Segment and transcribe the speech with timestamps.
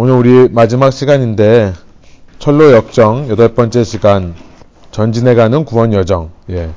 [0.00, 1.72] 오늘 우리 마지막 시간인데
[2.38, 4.36] 천로역정 여덟 번째 시간
[4.92, 6.30] 전진해 가는 구원 여정.
[6.50, 6.70] 예.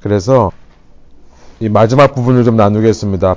[0.00, 0.50] 그래서
[1.60, 3.36] 이 마지막 부분을 좀 나누겠습니다.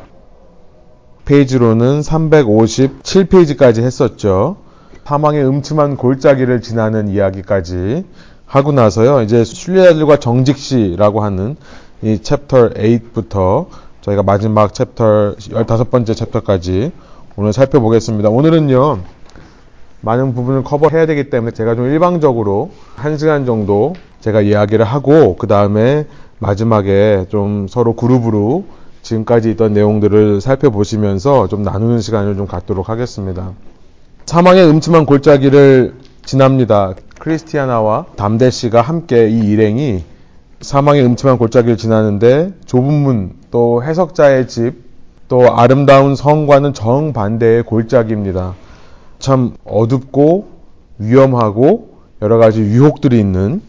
[1.25, 4.55] 페이지로는 357페이지까지 했었죠.
[5.03, 8.05] 사망의 음침한 골짜기를 지나는 이야기까지
[8.45, 9.21] 하고 나서요.
[9.21, 11.57] 이제 순례자들과 정직 씨라고 하는
[12.01, 13.65] 이 챕터 8부터
[13.99, 16.93] 저희가 마지막 챕터 15번째 챕터까지
[17.35, 18.29] 오늘 살펴보겠습니다.
[18.29, 19.15] 오늘은요.
[20.01, 26.05] 많은 부분을 커버해야 되기 때문에 제가 좀 일방적으로 1시간 정도 제가 이야기를 하고 그 다음에
[26.39, 28.65] 마지막에 좀 서로 그룹으로
[29.01, 33.51] 지금까지 있던 내용들을 살펴보시면서 좀 나누는 시간을 좀 갖도록 하겠습니다.
[34.25, 36.93] 사망의 음침한 골짜기를 지납니다.
[37.19, 40.03] 크리스티아나와 담대 씨가 함께 이 일행이
[40.61, 44.73] 사망의 음침한 골짜기를 지나는데 좁은 문, 또 해석자의 집,
[45.27, 48.55] 또 아름다운 성과는 정반대의 골짜기입니다.
[49.25, 50.45] 참 어둡고
[50.99, 53.59] 위험하고 여러 가지 유혹들이 있는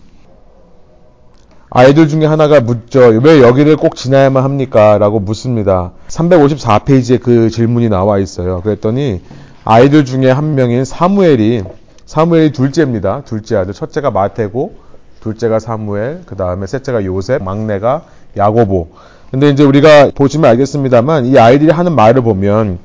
[1.70, 3.00] 아이들 중에 하나가 묻죠.
[3.22, 4.98] 왜 여기를 꼭 지나야만 합니까?
[4.98, 5.92] 라고 묻습니다.
[6.08, 8.60] 354페이지에 그 질문이 나와 있어요.
[8.60, 9.22] 그랬더니
[9.64, 11.64] 아이들 중에 한 명인 사무엘이
[12.04, 13.22] 사무엘이 둘째입니다.
[13.24, 13.72] 둘째 아들.
[13.72, 14.74] 첫째가 마태고
[15.20, 18.02] 둘째가 사무엘, 그 다음에 셋째가 요셉, 막내가
[18.36, 18.88] 야고보.
[19.30, 22.78] 근데 이제 우리가 보시면 알겠습니다만 이 아이들이 하는 말을 보면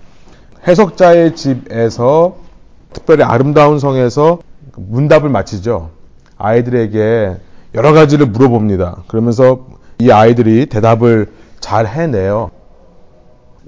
[0.66, 2.51] 해석자의 집에서
[2.94, 4.40] 특별히 아름다운 성에서
[4.76, 5.92] 문답을 마치죠.
[6.38, 7.38] 아이들에게
[7.76, 9.04] 여러 가지를 물어봅니다.
[9.08, 9.68] 그러면서
[10.00, 12.52] 이 아이들이 대답을 잘 해내요.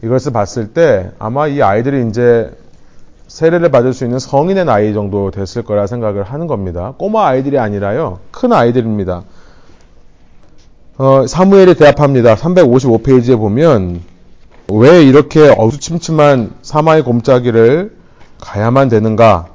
[0.03, 2.51] 이것을 봤을 때 아마 이 아이들이 이제
[3.27, 6.93] 세례를 받을 수 있는 성인의 나이 정도 됐을 거라 생각을 하는 겁니다.
[6.97, 8.19] 꼬마 아이들이 아니라요.
[8.31, 9.23] 큰 아이들입니다.
[10.97, 12.35] 어, 사무엘이 대답합니다.
[12.35, 14.01] 355페이지에 보면
[14.71, 18.02] 왜 이렇게 어두침침한 사마의 곰짜기를
[18.43, 19.47] 가야만 되는가?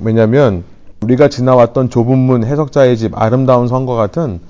[0.00, 0.62] 왜냐하면
[1.02, 4.40] 우리가 지나왔던 좁은 문 해석자의 집 아름다운 성과 같은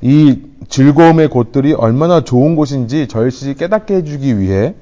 [0.00, 4.74] 이 즐거움의 곳들이 얼마나 좋은 곳인지 절실히 깨닫게 해주기 위해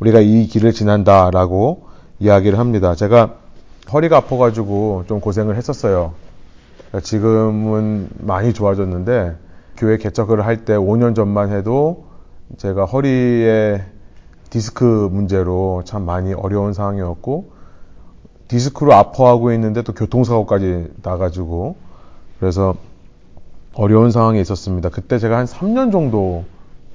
[0.00, 1.84] 우리가 이 길을 지난다라고
[2.18, 2.94] 이야기를 합니다.
[2.94, 3.34] 제가
[3.92, 6.14] 허리가 아파가지고 좀 고생을 했었어요.
[7.02, 9.36] 지금은 많이 좋아졌는데
[9.76, 12.06] 교회 개척을 할 때 5년 전만 해도
[12.56, 13.82] 제가 허리에
[14.48, 17.51] 디스크 문제로 참 많이 어려운 상황이었고
[18.52, 21.76] 디스크로 아파하고 있는데 또 교통사고까지 나가지고
[22.38, 22.74] 그래서
[23.72, 24.90] 어려운 상황에 있었습니다.
[24.90, 26.44] 그때 제가 한 3년 정도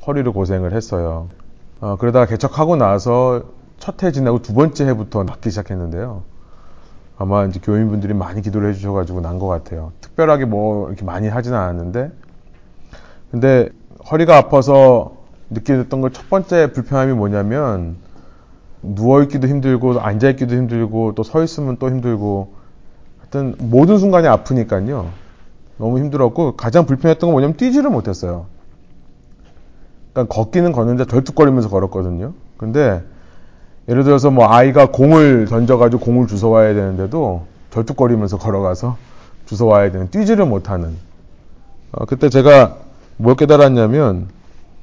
[0.05, 1.29] 허리를 고생을 했어요.
[1.81, 3.41] 어, 그러다가 개척하고 나서
[3.79, 6.21] 첫 해 지나고 두 번째 해부터 낫기 시작했는데요.
[7.17, 9.91] 아마 이제 교인분들이 많이 기도를 해주셔가지고 난 것 같아요.
[10.01, 12.11] 특별하게 뭐 이렇게 많이 하지는 않았는데,
[13.31, 13.69] 근데
[14.11, 15.13] 허리가 아파서
[15.49, 17.97] 느끼셨던 걸 첫 번째 불편함이 뭐냐면
[18.81, 22.53] 누워있기도 힘들고 앉아있기도 힘들고 또 서 있으면 또 힘들고
[23.19, 25.09] 하여튼 모든 순간이 아프니까요.
[25.77, 28.45] 너무 힘들었고 가장 불편했던 건 뭐냐면 뛰지를 못했어요.
[30.13, 32.33] 그러니까 걷기는 걷는데 덜뚝거리면서 걸었거든요.
[32.57, 33.03] 근데
[33.87, 38.97] 예를 들어서 뭐 아이가 공을 던져가지고 공을 주워와야 되는데도 덜뚝거리면서 걸어가서
[39.45, 40.95] 주워와야 되는 뛰지를 못하는
[41.91, 42.77] 어, 그때 제가
[43.17, 44.27] 뭘 깨달았냐면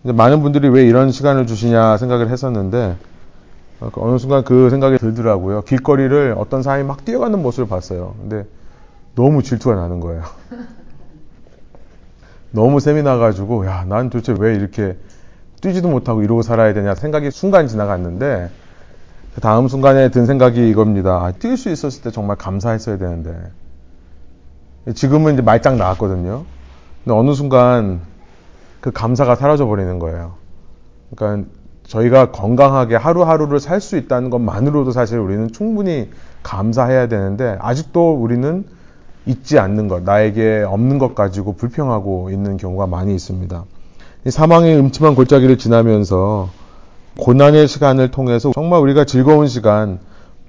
[0.02, 2.96] 많은 분들이 왜 이런 시간을 주시냐 생각을 했었는데
[3.80, 5.62] 어, 그 어느 순간 그 생각이 들더라고요.
[5.62, 8.14] 길거리를 어떤 사람이 막 뛰어가는 모습을 봤어요.
[8.20, 8.46] 근데
[9.14, 10.22] 너무 질투가 나는 거예요.
[12.52, 14.96] 너무 셈이 나가지고, 야, 난 도대체 왜 이렇게
[15.60, 18.50] 뛰지도 못하고 이러고 살아야 되냐 생각이 순간 지나갔는데,
[19.34, 21.16] 그 다음 순간에 든 생각이 이겁니다.
[21.16, 23.36] 아, 뛸수 있었을 때 정말 감사했어야 되는데.
[24.94, 26.44] 지금은 이제 말짱 나왔거든요.
[27.02, 28.02] 근데 어느 순간
[28.80, 30.34] 그 감사가 사라져 버리는 거예요.
[31.14, 31.48] 그러니까
[31.86, 36.10] 저희가 건강하게 하루하루를 살 수 있다는 것만으로도 사실 우리는 충분히
[36.42, 38.64] 감사해야 되는데 아직도 우리는
[39.26, 43.64] 잊지 않는 것, 나에게 없는 것 가지고 불평하고 있는 경우가 많이 있습니다.
[44.28, 46.48] 사망의 음침한 골짜기를 지나면서
[47.18, 49.98] 고난의 시간을 통해서 정말 우리가 즐거운 시간,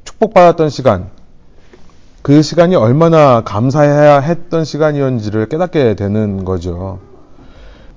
[0.04, 1.10] 축복받았던 시간,
[2.22, 7.00] 그 시간이 얼마나 감사해야 했던 시간이었는지를 깨닫게 되는 거죠.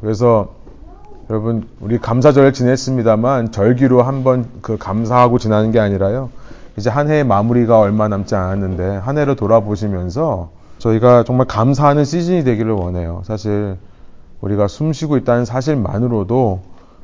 [0.00, 0.57] 그래서
[1.30, 6.30] 여러분 우리 감사절 지냈습니다만 절기로 한번 그 감사하고 지나는 게 아니라요.
[6.78, 12.72] 이제 한 해의 마무리가 얼마 남지 않았는데 한 해를 돌아보시면서 저희가 정말 감사하는 시즌이 되기를
[12.72, 13.22] 원해요.
[13.24, 13.76] 사실
[14.40, 16.60] 우리가 숨 쉬고 있다는 사실만으로도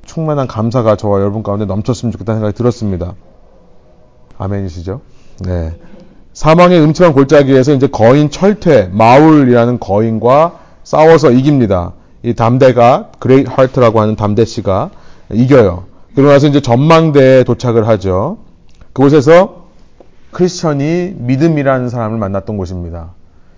[0.06, 3.14] 충만한 감사가 저와 여러분 가운데 넘쳤으면 좋겠다는 생각이 들었습니다.
[4.38, 5.00] 아멘이시죠?
[5.44, 5.72] 네.
[6.32, 11.92] 사망의 음침한 골짜기에서 이제 거인 철퇴, Maul이라는 거인과 싸워서 이깁니다.
[12.24, 14.90] 이 담대가 Great Heart라고 하는 담대 씨가
[15.30, 15.84] 이겨요.
[16.14, 18.38] 그러고 나서 이제 전망대에 도착을 하죠.
[18.94, 19.66] 그곳에서
[20.30, 23.10] 크리스천이 믿음이라는 사람을 만났던 곳입니다.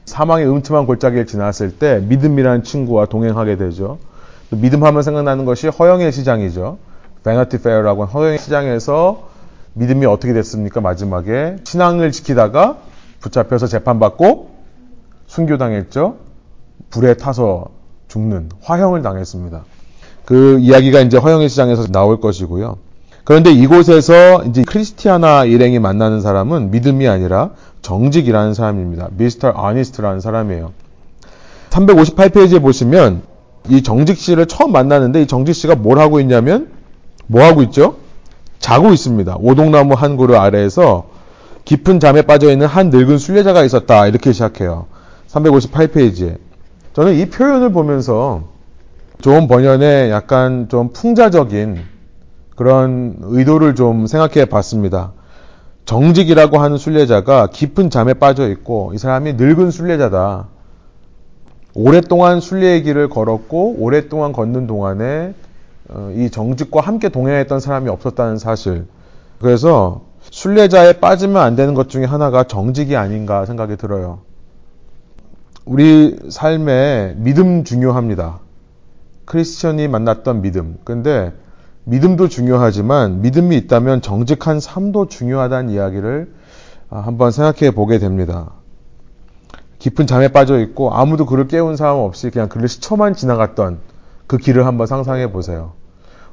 [0.05, 3.99] 사망의 음침한 골짜기를 지났을 때 믿음이라는 친구와 동행하게 되죠.
[4.51, 6.79] 믿음 하면 생각나는 것이 허영의 시장이죠.
[7.23, 9.29] 베너티 페어라고 하는 허영의 시장에서
[9.75, 10.81] 믿음이 어떻게 됐습니까?
[10.81, 12.79] 마지막에 신앙을 지키다가
[13.21, 14.51] 붙잡혀서 재판받고
[15.27, 16.17] 순교당했죠.
[16.91, 17.77] 불에 타서
[18.09, 19.65] 죽는 화형을 당했습니다.
[20.25, 22.79] 그 이야기가 이제 허영의 시장에서 나올 것이고요.
[23.25, 27.51] 그런데 이곳에서 이제 크리스티아나 일행이 만나는 사람은 믿음이 아니라
[27.83, 29.09] 정직이라는 사람입니다.
[29.17, 30.73] 미스터 아니스트라는 사람이에요.
[31.71, 33.23] 358페이지에 보시면
[33.69, 36.69] 이 정직 씨를 처음 만나는데 이 정직 씨가 뭘 하고 있냐면
[37.27, 37.97] 뭐 하고 있죠?
[38.61, 39.37] 자고 있습니다.
[39.41, 41.09] 오동나무 한 그루 아래에서
[41.65, 44.07] 깊은 잠에 빠져 있는 한 늙은 순례자가 있었다.
[44.07, 44.87] 이렇게 시작해요.
[45.29, 46.39] 358페이지에.
[46.97, 48.45] 저는 이 표현을 보면서
[49.21, 51.77] 좋은 번연의 약간 좀 풍자적인
[52.57, 55.13] 그런 의도를 좀 생각해 봤습니다.
[55.85, 60.47] 정직이라고 하는 순례자가 깊은 잠에 빠져 있고 이 사람이 늙은 순례자다.
[61.75, 65.35] 오랫동안 순례의 길을 걸었고 오랫동안 걷는 동안에
[65.91, 68.87] 어, 이 정직과 함께 동행했던 사람이 없었다는 사실.
[69.39, 70.01] 그래서
[70.31, 74.26] 순례자에 빠지면 안 되는 것 중에 하나가 정직이 아닌가 생각이 들어요.
[75.67, 78.39] 우리 삶에 믿음 중요합니다.
[79.25, 80.77] 크리스천이 만났던 믿음.
[80.85, 81.33] 근데
[81.83, 86.33] 믿음도 중요하지만 믿음이 있다면 정직한 삶도 중요하다는 이야기를
[86.89, 88.53] 아, 한번 생각해 보게 됩니다.
[89.81, 93.79] 깊은 잠에 빠져 있고 아무도 그를 깨운 사람 없이 그냥 그를 스쳐만 지나갔던
[94.29, 95.73] 그 길을 한번 상상해 보세요.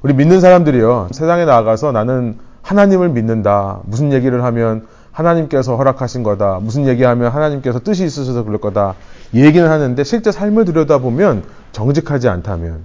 [0.04, 1.08] 우리 믿는 사람들이요.
[1.12, 3.82] 세상에 나가서 나는 하나님을 믿는다.
[3.86, 6.60] 무슨 얘기를 하면 하나님께서 허락하신 거다.
[6.62, 8.96] 무슨 얘기하면 하나님께서 뜻이 있으셔서 그럴 거다.
[9.34, 12.82] 얘기는 하는데 실제 삶을 들여다보면 정직하지 않다면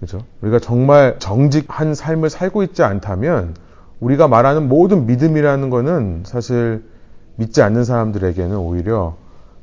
[0.00, 0.20] 그죠?
[0.40, 3.54] 우리가 정말 정직한 삶을 살고 있지 않다면
[4.00, 6.82] 우리가 말하는 모든 믿음이라는 거는 사실
[7.36, 9.16] 믿지 않는 사람들에게는 오히려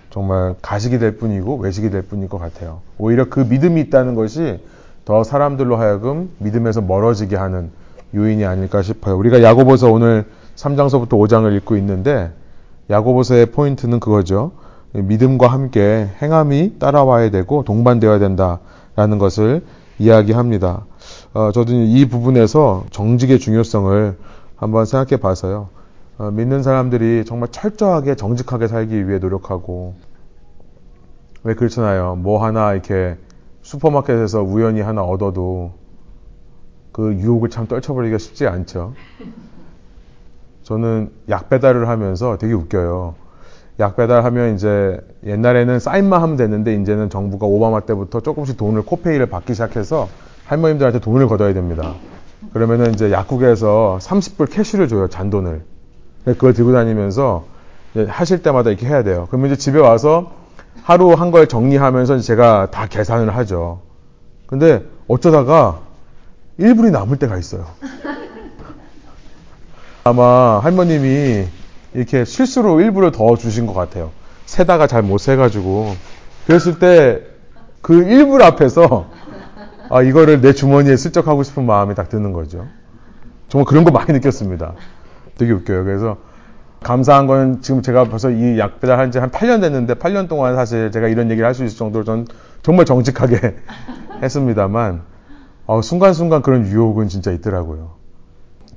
[0.10, 2.82] 정말 가식이 될 뿐이고 외식이 될 뿐일 것 같아요.
[2.98, 4.60] 오히려 그 믿음이 있다는 것이
[5.06, 7.72] 더 사람들로 하여금 믿음에서 멀어지게 하는
[8.14, 9.18] 요인이 아닐까 싶어요.
[9.18, 10.26] 우리가 야고보서 오늘
[10.56, 12.32] 3장서부터 5장을 읽고 있는데
[12.90, 14.52] 야고보서의 포인트는 그거죠.
[14.94, 19.64] 믿음과 함께 행함이 따라와야 되고 동반되어야 된다라는 것을
[20.00, 20.86] 이야기합니다.
[21.34, 24.18] 어, 저도 이 부분에서 정직의 중요성을
[24.56, 25.70] 한번 생각해 봐서요.
[26.18, 29.96] 어, 믿는 사람들이 정말 철저하게 정직하게 살기 위해 노력하고
[31.44, 32.18] 왜 그렇잖아요.
[32.18, 33.18] 뭐 하나 이렇게
[33.64, 35.74] 슈퍼마켓에서 우연히 하나 얻어도
[36.92, 38.94] 그 유혹을 참 떨쳐버리기가 쉽지 않죠.
[40.76, 43.16] 저는 약 배달을 하면서 되게 웃겨요.
[43.82, 49.52] 약 배달하면 이제 옛날에는 사인만 하면 됐는데 이제는 정부가 오바마 때부터 조금씩 돈을 코페이를 받기
[49.54, 50.08] 시작해서
[50.46, 51.96] 할머님들한테 돈을 걷어야 됩니다.
[52.54, 55.62] 그러면은 이제 약국에서 30불 캐시를 줘요 잔돈을.
[56.24, 57.44] 그걸 들고 다니면서
[58.08, 59.28] 하실 때마다 이렇게 해야 돼요.
[59.30, 60.32] 그러면 이제 집에 와서
[60.84, 63.82] 하루 한 걸 정리하면서 제가 다 계산을 하죠.
[64.48, 65.80] 근데 어쩌다가
[66.58, 67.66] 1불이 남을 때가 있어요.
[70.04, 71.46] 아마 할머님이
[71.94, 74.12] 이렇게 실수로 1불을 더 주신 것 같아요.
[74.46, 75.94] 세다가 잘 못 세가지고.
[76.48, 79.10] 그랬을 때그 1불 앞에서
[79.90, 82.66] 아, 이거를 내 주머니에 슬쩍 하고 싶은 마음이 딱 드는 거죠.
[83.50, 84.74] 정말 그런 거 많이 느꼈습니다.
[85.38, 85.84] 되게 웃겨요.
[85.84, 86.18] 그래서
[86.82, 90.56] 감사한 건 지금 제가 벌써 이 약 배달 한 지 한 8년 됐는데 8년 동안
[90.56, 92.26] 사실 제가 이런 얘기를 할 수 있을 정도로 전
[92.64, 93.56] 정말 정직하게
[94.24, 95.04] 했습니다만
[95.68, 98.01] 어, 순간순간 그런 유혹은 진짜 있더라고요.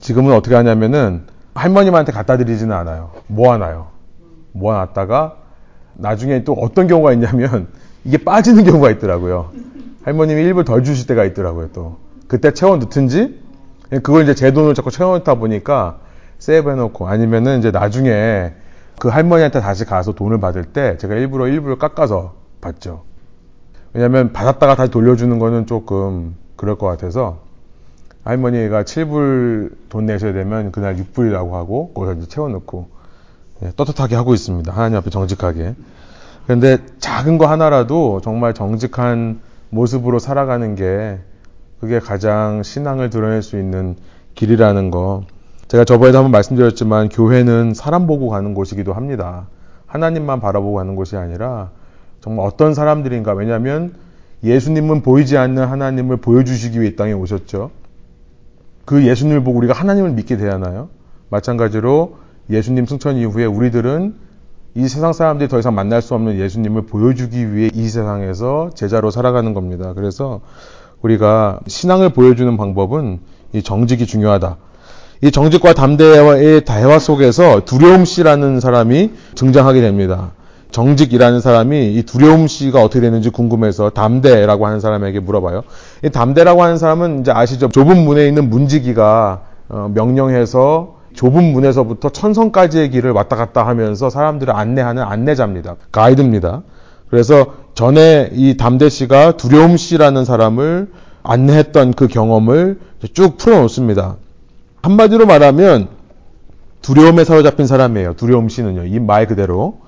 [0.05, 1.23] 지금은 어떻게 하냐면은
[1.55, 3.13] 할머님한테 갖다 드리지는 않아요.
[3.27, 3.87] 모아놔요.
[4.53, 5.37] 모아놨다가
[5.95, 7.69] 나중에 또 어떤 경우가 있냐면
[8.05, 9.51] 이게 빠지는 경우가 있더라고요.
[10.03, 11.71] 할머님이 일부 덜 주실 때가 있더라고요.
[11.73, 11.97] 또
[12.29, 13.41] 그때 채워 넣든지
[14.03, 16.01] 그걸 이제 제 돈을 자꾸 채워 넣다 보니까
[16.39, 18.53] 세이브 해놓고 아니면은 이제 나중에
[18.99, 23.05] 그 할머니한테 다시 가서 돈을 받을 때 제가 일부러 일부러 깎아서 받죠.
[23.95, 27.44] 왜냐면 받았다가 다시 돌려주는 거는 조금 그럴 것 같아서
[28.25, 32.89] 할머니가 7불 돈 내셔야 되면 그날 6불이라고 하고 거기서 이제 채워넣고
[33.61, 34.73] 네, 떳떳하게 하고 있습니다.
[34.73, 35.75] 하나님 앞에 정직하게.
[36.47, 39.41] 그런데 작은 거 하나라도 정말 정직한
[39.71, 41.19] 모습으로 살아가는 게
[41.81, 43.97] 그게 가장 신앙을 드러낼 수 있는
[44.35, 45.23] 길이라는 거.
[45.69, 49.49] 제가 저번에도 한번 말씀드렸지만 교회는 사람 보고 가는 곳이기도 합니다.
[49.87, 51.71] 하나님만 바라보고 가는 곳이 아니라
[52.21, 53.33] 정말 어떤 사람들인가.
[53.33, 53.95] 왜냐하면
[54.43, 57.71] 예수님은 보이지 않는 하나님을 보여주시기 위해 이 땅에 오셨죠.
[58.85, 60.89] 그 예수님을 보고 우리가 하나님을 믿게 되잖아요.
[61.31, 62.17] 마찬가지로
[62.51, 64.15] 예수님 승천 이후에 우리들은
[64.77, 69.55] 이 세상 사람들이 더 이상 만날 수 없는 예수님을 보여주기 위해 이 세상에서 제자로 살아가는
[69.55, 69.93] 겁니다.
[69.95, 70.41] 그래서
[71.01, 73.21] 우리가 신앙을 보여주는 방법은
[73.53, 74.57] 이 정직이 중요하다.
[75.23, 80.33] 이 정직과 담대의 대화 속에서 두려움 씨라는 사람이 등장하게 됩니다.
[80.75, 85.63] 정직이라는 사람이 이 두려움 씨가 어떻게 되는지 궁금해서 담대라고 하는 사람에게 물어봐요.
[86.05, 87.69] 이 담대라고 하는 사람은 이제 아시죠?
[87.69, 95.05] 좁은 문에 있는 문지기가 어, 명령해서 좁은 문에서부터 천성까지의 길을 왔다 갔다 하면서 사람들을 안내하는
[95.05, 95.77] 안내자입니다.
[95.93, 96.63] 가이드입니다.
[97.09, 100.91] 그래서 전에 이 담대 씨가 두려움 씨라는 사람을
[101.23, 102.81] 안내했던 그 경험을
[103.13, 104.17] 쭉 풀어놓습니다.
[104.83, 105.87] 한마디로 말하면
[106.83, 108.15] 두려움에 사로잡힌 사람이에요.
[108.15, 108.87] 두려움 씨는요.
[108.87, 109.84] 이 말 그대로.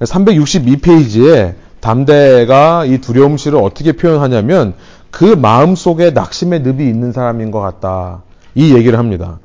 [0.00, 4.74] 362페이지에 담대가 이 두려움 씨를 어떻게 표현하냐면
[5.10, 8.22] 그 마음 속에 낙심의 늪이 있는 사람인 것 같다.
[8.54, 9.38] 이 얘기를 합니다.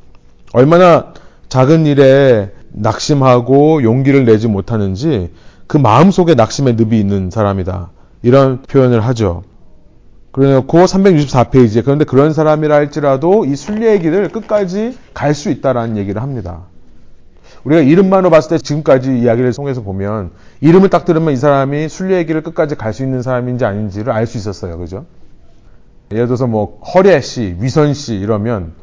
[0.53, 1.13] 얼마나
[1.49, 5.31] 작은 일에 낙심하고 용기를 내지 못하는지
[5.67, 7.91] 그 마음 속에 낙심의 늪이 있는 사람이다.
[8.23, 9.43] 이런 표현을 하죠.
[10.31, 16.61] 그래놓고 364페이지에 그런데 그런 사람이라 할지라도 이 순례의 길을 끝까지 갈 수 있다라는 얘기를 합니다.
[17.63, 22.41] 우리가 이름만으로 봤을 때 지금까지 이야기를 통해서 보면 이름을 딱 들으면 이 사람이 순례의 길을
[22.43, 24.77] 끝까지 갈 수 있는 사람인지 아닌지를 알 수 있었어요.
[24.77, 25.05] 그죠?
[26.11, 28.73] 예를 들어서 뭐 허례 씨, 위선 씨 이러면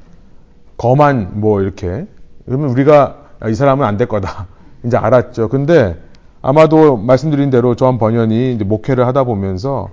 [0.76, 2.06] 거만 뭐 이렇게
[2.47, 3.16] 그러면 우리가
[3.49, 4.47] 이 사람은 안 될 거다.
[4.85, 5.49] 이제 알았죠.
[5.49, 5.97] 근데
[6.40, 9.90] 아마도 말씀드린 대로 조한 번연이 목회를 하다 보면서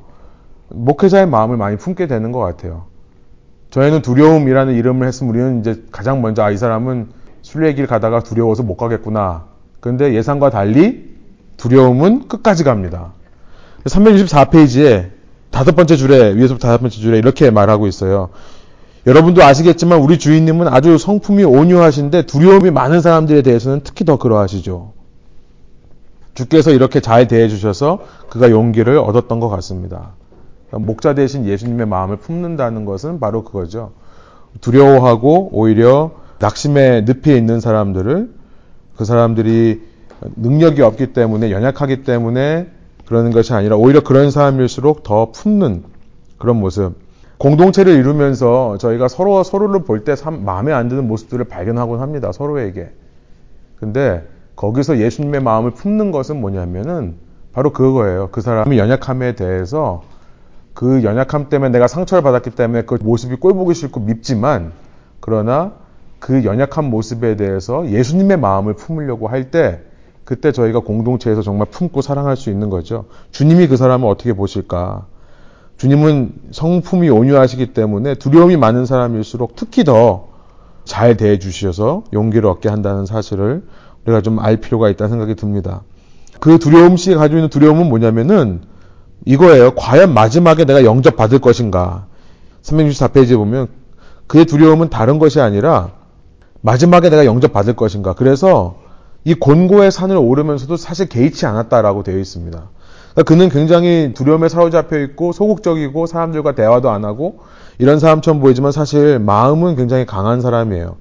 [0.70, 2.86] 목회자의 마음을 많이 품게 되는 것 같아요.
[3.72, 7.08] 저희는 두려움이라는 이름을 했으면 우리는 이제 가장 먼저 아, 이 사람은
[7.56, 9.46] 순례의 길 가다가 두려워서 못 가겠구나.
[9.80, 11.16] 그런데 예상과 달리
[11.58, 13.14] 두려움은 끝까지 갑니다.
[13.86, 15.12] 364페이지에
[15.52, 18.30] 다섯 번째 줄에, 위에서부터 다섯 번째 줄에 이렇게 말하고 있어요.
[19.08, 24.92] 여러분도 아시겠지만 우리 주인님은 아주 성품이 온유하신데 두려움이 많은 사람들에 대해서는 특히 더 그러하시죠.
[26.34, 30.12] 주께서 이렇게 잘 대해주셔서 그가 용기를 얻었던 것 같습니다.
[30.72, 33.92] 목자 대신 예수님의 마음을 품는다는 것은 바로 그거죠.
[34.60, 38.30] 두려워하고 오히려 낙심의 늪에 있는 사람들을
[38.98, 39.82] 그 사람들이
[40.36, 42.70] 능력이 없기 때문에 연약하기 때문에
[43.06, 45.84] 그러는 것이 아니라 오히려 그런 사람일수록 더 품는
[46.38, 46.94] 그런 모습.
[47.38, 52.32] 공동체를 이루면서 저희가 서로 서로를 볼 때 마음에 안 드는 모습들을 발견하곤 합니다.
[52.32, 52.92] 서로에게.
[53.78, 54.24] 근데
[54.56, 57.16] 거기서 예수님의 마음을 품는 것은 뭐냐면은
[57.54, 58.30] 바로 그거예요.
[58.32, 60.04] 그 사람의 연약함에 대해서
[60.74, 64.72] 그 연약함 때문에 내가 상처를 받았기 때문에 그 모습이 꼴보기 싫고 밉지만
[65.20, 65.74] 그러나
[66.20, 69.82] 그 연약한 모습에 대해서 예수님의 마음을 품으려고 할 때
[70.24, 73.06] 그때 저희가 공동체에서 정말 품고 사랑할 수 있는 거죠.
[73.32, 75.06] 주님이 그 사람을 어떻게 보실까?
[75.78, 80.34] 주님은 성품이 온유하시기 때문에 두려움이 많은 사람일수록 특히 더
[80.86, 83.64] 잘 대해 주셔서 용기를 얻게 한다는 사실을
[84.06, 85.82] 우리가 좀 알 필요가 있다는 생각이 듭니다.
[86.40, 88.62] 그 두려움 씨 가지고 있는 두려움은 뭐냐면은
[89.26, 89.74] 이거예요.
[89.74, 92.06] 과연 마지막에 내가 영접 받을 것인가?
[92.62, 93.68] 364페이지에 보면
[94.28, 95.92] 그의 두려움은 다른 것이 아니라
[96.66, 98.14] 마지막에 내가 영접 받을 것인가.
[98.14, 98.78] 그래서
[99.24, 102.70] 이 곤고의 산을 오르면서도 사실 개의치 않았다라고 되어 있습니다.
[103.12, 107.40] 그러니까 그는 굉장히 두려움에 사로잡혀 있고 소극적이고 사람들과 대화도 안 하고
[107.78, 110.98] 이런 사람처럼 보이지만 사실 마음은 굉장히 강한 사람이에요.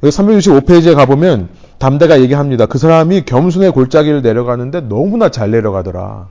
[0.00, 1.48] 365페이지에 가보면
[1.78, 2.64] 담대가 얘기합니다.
[2.64, 6.28] 그 사람이 겸손의 골짜기를 내려가는데 너무나 잘 내려가더라.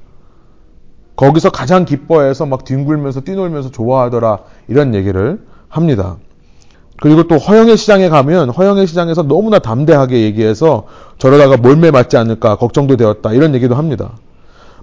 [1.15, 4.39] 거기서 가장 기뻐해서 막 뒹굴면서 뛰놀면서 좋아하더라.
[4.67, 6.17] 이런 얘기를 합니다.
[7.01, 10.87] 그리고 또 허영의 시장에 가면 허영의 시장에서 너무나 담대하게 얘기해서
[11.17, 13.33] 저러다가 몰매 맞지 않을까 걱정도 되었다.
[13.33, 14.11] 이런 얘기도 합니다.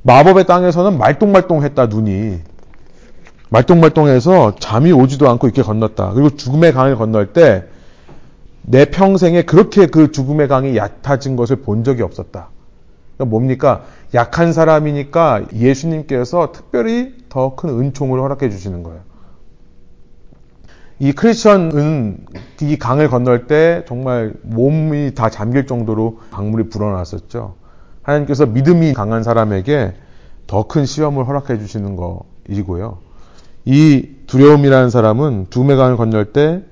[0.02, 2.40] 마법의 땅에서는 말똥말똥했다 눈이
[3.48, 6.12] 말똥말똥해서 잠이 오지도 않고 이렇게 건넜다.
[6.12, 7.64] 그리고 죽음의 강을 건널 때
[8.62, 12.48] 내 평생에 그렇게 그 죽음의 강이 얕아진 것을 본 적이 없었다.
[13.16, 13.82] 그러니까 뭡니까?
[14.14, 19.00] 약한 사람이니까 예수님께서 특별히 더 큰 은총을 허락해 주시는 거예요.
[21.02, 22.26] 이 크리스천은
[22.60, 27.56] 이 강을 건널 때 정말 몸이 다 잠길 정도로 강물이 불어났었죠.
[28.02, 29.94] 하나님께서 믿음이 강한 사람에게
[30.46, 32.98] 더 큰 시험을 허락해 주시는 것이고요.
[33.64, 36.62] 이 두려움이라는 사람은 두메 강을 건널 때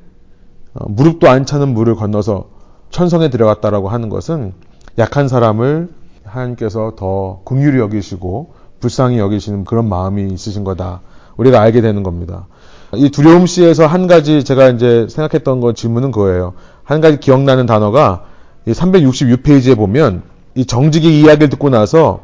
[0.74, 2.50] 어, 무릎도 안 차는 물을 건너서
[2.90, 4.52] 천성에 들어갔다라고 하는 것은
[4.98, 5.88] 약한 사람을
[6.22, 11.00] 하나님께서 더 긍휼히 여기시고 불쌍히 여기시는 그런 마음이 있으신 거다.
[11.36, 12.46] 우리가 알게 되는 겁니다.
[12.94, 16.54] 이 두려움 씨에서 한 가지 제가 이제 생각했던 거 질문은 그거예요.
[16.82, 18.24] 한 가지 기억나는 단어가
[18.66, 20.22] 이 366페이지에 보면
[20.54, 22.22] 이 정직의 이야기를 듣고 나서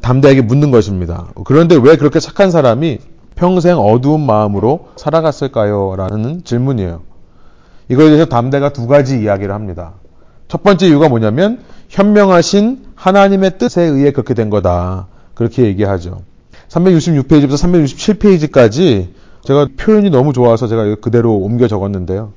[0.00, 1.28] 담대하게 묻는 것입니다.
[1.44, 2.98] 그런데 왜 그렇게 착한 사람이
[3.34, 5.94] 평생 어두운 마음으로 살아갔을까요?
[5.96, 7.02] 라는 질문이에요.
[7.90, 9.92] 이거에 대해서 담대가 두 가지 이야기를 합니다.
[10.48, 15.08] 첫 번째 이유가 뭐냐면 현명하신 하나님의 뜻에 의해 그렇게 된 거다.
[15.34, 16.22] 그렇게 얘기하죠.
[16.68, 19.08] 366페이지부터 367페이지까지
[19.46, 22.32] 제가 표현이 너무 좋아서 제가 그대로 옮겨 적었는데요.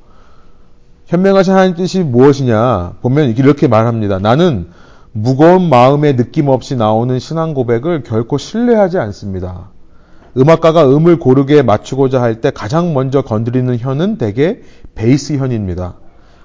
[1.08, 4.20] 현명하신 하나님 뜻이 무엇이냐 보면 이렇게 말합니다.
[4.20, 4.68] 나는
[5.12, 9.70] 무거운 마음의 느낌 없이 나오는 신앙 고백을 결코 신뢰하지 않습니다.
[10.38, 14.60] 음악가가 음을 고르게 맞추고자 할 때 가장 먼저 건드리는 현은 대개
[14.94, 15.96] 베이스 현입니다.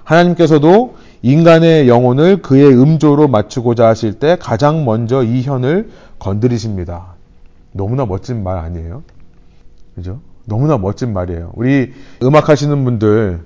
[0.03, 7.13] 하나님께서도 인간의 영혼을 그의 음조로 맞추고자 하실 때 가장 먼저 이 현을 건드리십니다.
[7.71, 9.03] 너무나 멋진 말 아니에요?
[9.93, 10.19] 그죠?
[10.45, 11.51] 너무나 멋진 말이에요.
[11.55, 11.91] 우리
[12.23, 13.41] 음악 하시는 분들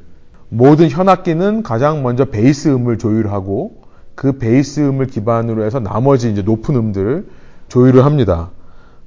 [0.50, 3.82] 모든 현악기는 가장 먼저 베이스 음을 조율하고
[4.16, 7.28] 그 베이스 음을 기반으로 해서 나머지 이제 높은 음들을
[7.70, 8.50] 조율을 합니다.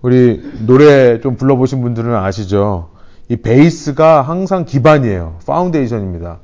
[0.01, 2.91] 우리 노래 좀 불러보신 분들은 아시죠?
[3.29, 5.39] 이 베이스가 항상 기반이에요.
[5.47, 6.39] foundation입니다.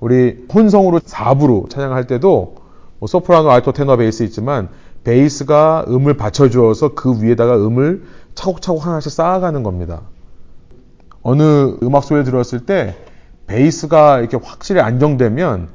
[0.00, 2.56] 우리 혼성으로 4부로 찬양할 때도
[2.98, 4.68] 뭐 소프라노, 알토, 테너, 베이스 있지만
[5.04, 8.02] 베이스가 음을 받쳐주어서 그 위에다가 음을
[8.34, 10.02] 차곡차곡 하나씩 쌓아가는 겁니다.
[11.22, 12.96] 어느 음악 소리를 들었을 때
[13.46, 15.68] 베이스가 이렇게 확실히 안정되면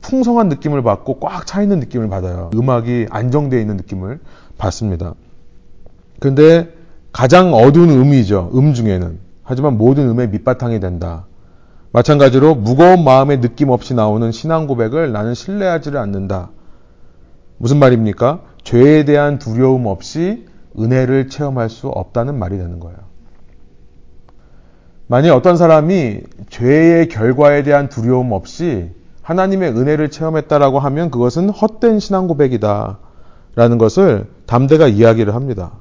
[0.00, 2.50] 풍성한 느낌을 받고 꽉 차 있는 느낌을 받아요.
[2.54, 4.20] 음악이 안정되어 있는 느낌을
[4.58, 5.14] 받습니다.
[6.20, 6.72] 근데
[7.12, 8.50] 가장 어두운 음이죠.
[8.54, 9.18] 음 중에는.
[9.42, 11.26] 하지만 모든 음의 밑바탕이 된다.
[11.92, 16.50] 마찬가지로 무거운 마음의 느낌 없이 나오는 신앙 고백을 나는 신뢰하지를 않는다.
[17.58, 18.40] 무슨 말입니까?
[18.64, 20.46] 죄에 대한 두려움 없이
[20.78, 22.96] 은혜를 체험할 수 없다는 말이 되는 거예요.
[25.12, 28.88] 만약 어떤 사람이 죄의 결과에 대한 두려움 없이
[29.20, 32.96] 하나님의 은혜를 체험했다라고 하면 그것은 헛된 신앙 고백이다.
[33.54, 35.72] 라는 것을 담대가 이야기를 합니다.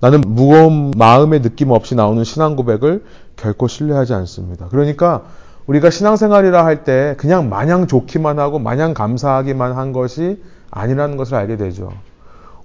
[0.00, 3.02] 나는 무거운 마음의 느낌 없이 나오는 신앙 고백을
[3.34, 4.68] 결코 신뢰하지 않습니다.
[4.68, 5.24] 그러니까
[5.66, 11.56] 우리가 신앙생활이라 할 때 그냥 마냥 좋기만 하고 마냥 감사하기만 한 것이 아니라는 것을 알게
[11.56, 11.90] 되죠.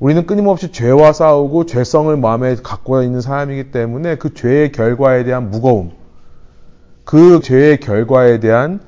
[0.01, 5.91] 우리는 끊임없이 죄와 싸우고 죄성을 마음에 갖고 있는 사람이기 때문에 그 죄의 결과에 대한 무거움,
[7.05, 8.79] 그 죄의 결과에 대한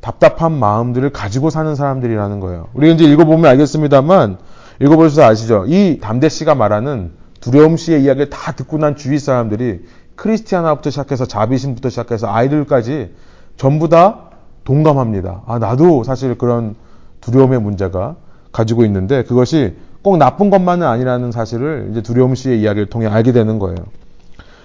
[0.00, 2.68] 답답한 마음들을 가지고 사는 사람들이라는 거예요.
[2.72, 4.38] 우리가 이제 읽어보면 알겠습니다만,
[4.80, 5.66] 읽어보셔서 아시죠?
[5.68, 9.84] 이 담대 씨가 말하는 두려움 씨의 이야기를 다 듣고 난 주위 사람들이
[10.16, 13.14] 크리스티아나부터 시작해서 자비신부터 시작해서 아이들까지
[13.58, 14.30] 전부 다
[14.64, 15.42] 동감합니다.
[15.44, 16.76] 아, 나도 사실 그런
[17.20, 18.16] 두려움의 문제가
[18.52, 23.58] 가지고 있는데 그것이 꼭 나쁜 것만은 아니라는 사실을 이제 두려움 씨의 이야기를 통해 알게 되는
[23.58, 23.76] 거예요.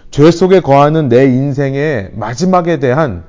[0.10, 3.24] 죄 속에 거하는 내 인생의 마지막에 대한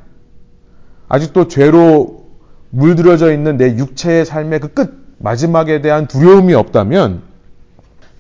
[1.09, 2.27] 아직도 죄로
[2.71, 7.23] 물들어져 있는 내 육체의 삶의 그 끝, 마지막에 대한 두려움이 없다면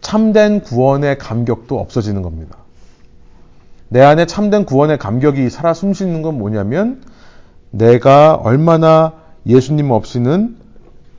[0.01, 2.57] 참된 구원의 감격도 없어지는 겁니다.
[3.89, 7.03] 내 안에 참된 구원의 감격이 살아 숨쉬는 건 뭐냐면
[7.71, 9.15] 내가 얼마나
[9.47, 10.57] 예수님 없이는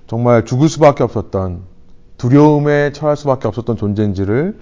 [0.07, 1.68] 정말 죽을 수밖에 없었던
[2.19, 4.59] 두려움에 처할 수밖에 없었던 존재인지를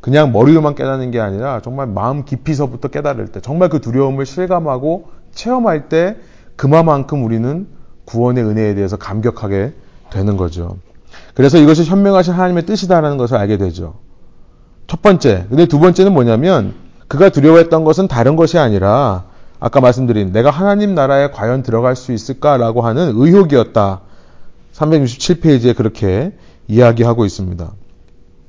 [0.00, 5.88] 그냥 머리로만 깨닫는 게 아니라 정말 마음 깊이서부터 깨달을 때 정말 그 두려움을 실감하고 체험할
[5.88, 6.16] 때
[6.56, 7.66] 그만큼 우리는
[8.04, 9.72] 구원의 은혜에 대해서 감격하게
[10.10, 10.76] 되는 거죠.
[11.34, 13.94] 그래서 이것이 현명하신 하나님의 뜻이다라는 것을 알게 되죠.
[14.86, 15.46] 첫 번째.
[15.48, 16.74] 근데 두 번째는 뭐냐면
[17.06, 19.24] 그가 두려워했던 것은 다른 것이 아니라
[19.60, 24.00] 아까 말씀드린 내가 하나님 나라에 과연 들어갈 수 있을까라고 하는 의혹이었다.
[24.72, 26.32] 367페이지에 그렇게
[26.68, 27.72] 이야기하고 있습니다.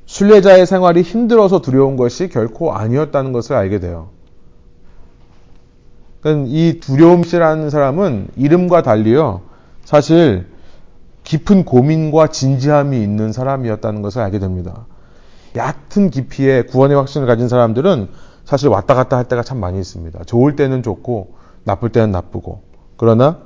[0.06, 4.10] 순례자의 생활이 힘들어서 두려운 것이 결코 아니었다는 것을 알게 돼요.
[6.22, 9.42] 그러니까 이 두려움씨라는 사람은 이름과 달리요.
[9.86, 10.48] 사실
[11.24, 14.86] 깊은 고민과 진지함이 있는 사람이었다는 것을 알게 됩니다.
[15.56, 18.10] 얕은 깊이의 구원의 확신을 가진 사람들은
[18.46, 20.24] 사실 왔다 갔다 할 때가 참 많이 있습니다.
[20.26, 22.64] 좋을 때는 좋고 나쁠 때는 나쁘고.
[22.98, 23.40] 그러나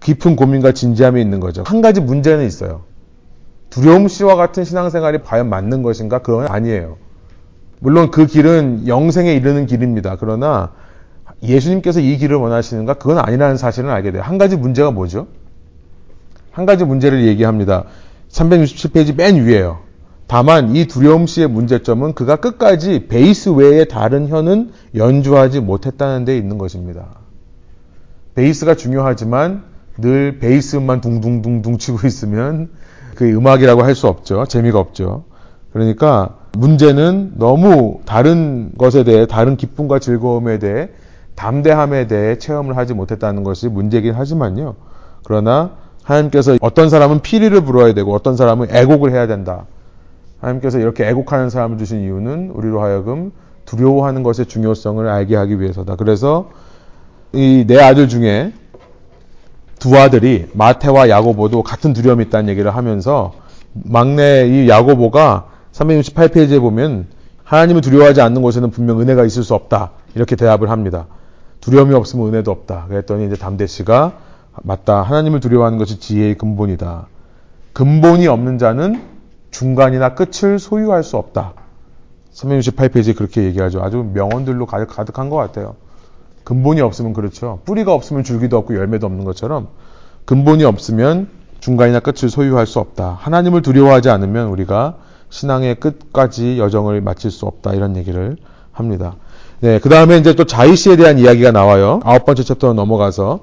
[0.00, 1.62] 깊은 고민과 진지함이 있는 거죠.
[1.66, 2.82] 한 가지 문제는 있어요.
[3.74, 6.20] 두려움 씨와 같은 신앙생활이 과연 맞는 것인가?
[6.20, 6.96] 그건 아니에요.
[7.80, 10.16] 물론 그 길은 영생에 이르는 길입니다.
[10.20, 10.70] 그러나
[11.42, 12.94] 예수님께서 이 길을 원하시는가?
[12.94, 14.22] 그건 아니라는 사실은 알게 돼요.
[14.22, 15.26] 한 가지 문제가 뭐죠?
[16.52, 17.86] 한 가지 문제를 얘기합니다.
[18.28, 19.80] 367페이지 맨 위에요.
[20.28, 26.58] 다만 이 두려움 씨의 문제점은 그가 끝까지 베이스 외에 다른 현은 연주하지 못했다는 데 있는
[26.58, 27.06] 것입니다.
[28.36, 29.64] 베이스가 중요하지만
[29.98, 32.70] 늘 베이스만 둥둥둥둥 치고 있으면
[33.14, 34.44] 그 음악이라고 할 수 없죠.
[34.46, 35.24] 재미가 없죠.
[35.72, 40.88] 그러니까 문제는 너무 다른 것에 대해 다른 기쁨과 즐거움에 대해
[41.34, 44.76] 담대함에 대해 체험을 하지 못했다는 것이 문제긴 하지만요.
[45.24, 45.72] 그러나
[46.04, 49.66] 하나님께서 어떤 사람은 피리를 불어야 되고 어떤 사람은 애곡을 해야 된다.
[50.40, 53.32] 하나님께서 이렇게 애곡하는 사람을 주신 이유는 우리로 하여금
[53.64, 55.96] 두려워하는 것의 중요성을 알게 하기 위해서다.
[55.96, 56.50] 그래서
[57.32, 58.52] 이 내 아들 중에
[59.78, 63.32] 두 아들이 마태와 야고보도 같은 두려움이 있다는 얘기를 하면서
[63.72, 67.06] 막내 이 야고보가 368페이지에 보면
[67.42, 69.90] 하나님을 두려워하지 않는 곳에는 분명 은혜가 있을 수 없다.
[70.14, 71.06] 이렇게 대답을 합니다.
[71.60, 72.86] 두려움이 없으면 은혜도 없다.
[72.88, 74.12] 그랬더니 이제 담대 씨가
[74.62, 75.02] 맞다.
[75.02, 77.06] 하나님을 두려워하는 것이 지혜의 근본이다.
[77.72, 79.02] 근본이 없는 자는
[79.50, 81.54] 중간이나 끝을 소유할 수 없다.
[82.32, 83.82] 368페이지에 그렇게 얘기하죠.
[83.82, 85.76] 아주 명언들로 가득, 가득한 것 같아요.
[86.44, 87.60] 근본이 없으면 그렇죠.
[87.64, 89.68] 뿌리가 없으면 줄기도 없고 열매도 없는 것처럼
[90.24, 91.28] 근본이 없으면
[91.60, 93.18] 중간이나 끝을 소유할 수 없다.
[93.20, 94.96] 하나님을 두려워하지 않으면 우리가
[95.30, 97.72] 신앙의 끝까지 여정을 마칠 수 없다.
[97.72, 98.36] 이런 얘기를
[98.70, 99.16] 합니다.
[99.60, 102.00] 네, 그 다음에 이제 또 자희 씨에 대한 이야기가 나와요.
[102.04, 103.40] 아홉 번째 챕터 넘어가서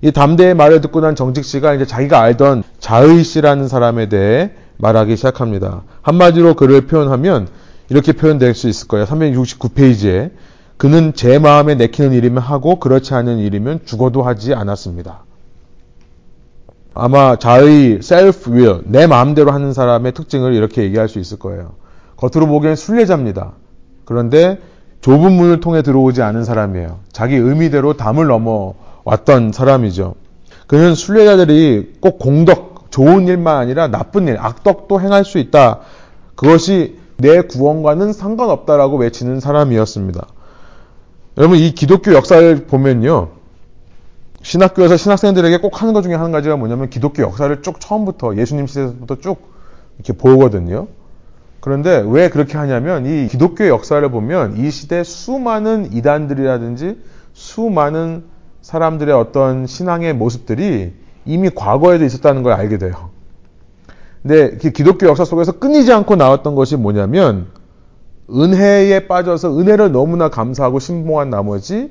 [0.00, 5.16] 이 담대의 말을 듣고 난 정직 씨가 이제 자기가 알던 자의 씨라는 사람에 대해 말하기
[5.16, 5.82] 시작합니다.
[6.02, 7.48] 한마디로 그를 표현하면
[7.88, 9.06] 이렇게 표현될 수 있을 거예요.
[9.06, 10.30] 369페이지에
[10.78, 15.24] 그는 제 마음에 내키는 일이면 하고 그렇지 않은 일이면 죽어도 하지 않았습니다.
[16.94, 21.72] 아마 자의 self will, 내 마음대로 하는 사람의 특징을 이렇게 얘기할 수 있을 거예요.
[22.16, 23.52] 겉으로 보기엔 순례자입니다.
[24.04, 24.58] 그런데
[25.00, 27.00] 좁은 문을 통해 들어오지 않은 사람이에요.
[27.12, 30.14] 자기 의미대로 담을 넘어왔던 사람이죠.
[30.68, 35.80] 그는 순례자들이 꼭 공덕, 좋은 일만 아니라 나쁜 일, 악덕도 행할 수 있다.
[36.36, 40.26] 그것이 내 구원과는 상관없다라고 외치는 사람이었습니다.
[41.38, 43.28] 여러분 이 기독교 역사를 보면요.
[44.42, 49.20] 신학교에서 신학생들에게 꼭 하는 것 중에 한 가지가 뭐냐면 기독교 역사를 쭉 처음부터 예수님 시대부터
[49.20, 49.38] 쭉
[49.98, 50.88] 이렇게 보거든요.
[51.60, 56.98] 그런데 왜 그렇게 하냐면 이 기독교 역사를 보면 이 시대 수많은 이단들이라든지
[57.34, 58.24] 수많은
[58.60, 60.92] 사람들의 어떤 신앙의 모습들이
[61.24, 63.10] 이미 과거에도 있었다는 걸 알게 돼요.
[64.22, 67.46] 근데 기독교 역사 속에서 끊이지 않고 나왔던 것이 뭐냐면
[68.30, 71.90] 은혜에 빠져서 은혜를 너무나 감사하고 신봉한 나머지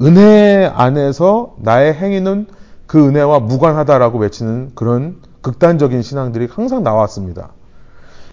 [0.00, 2.46] 은혜 안에서 나의 행위는
[2.86, 7.50] 그 은혜와 무관하다라고 외치는 그런 극단적인 신앙들이 항상 나왔습니다.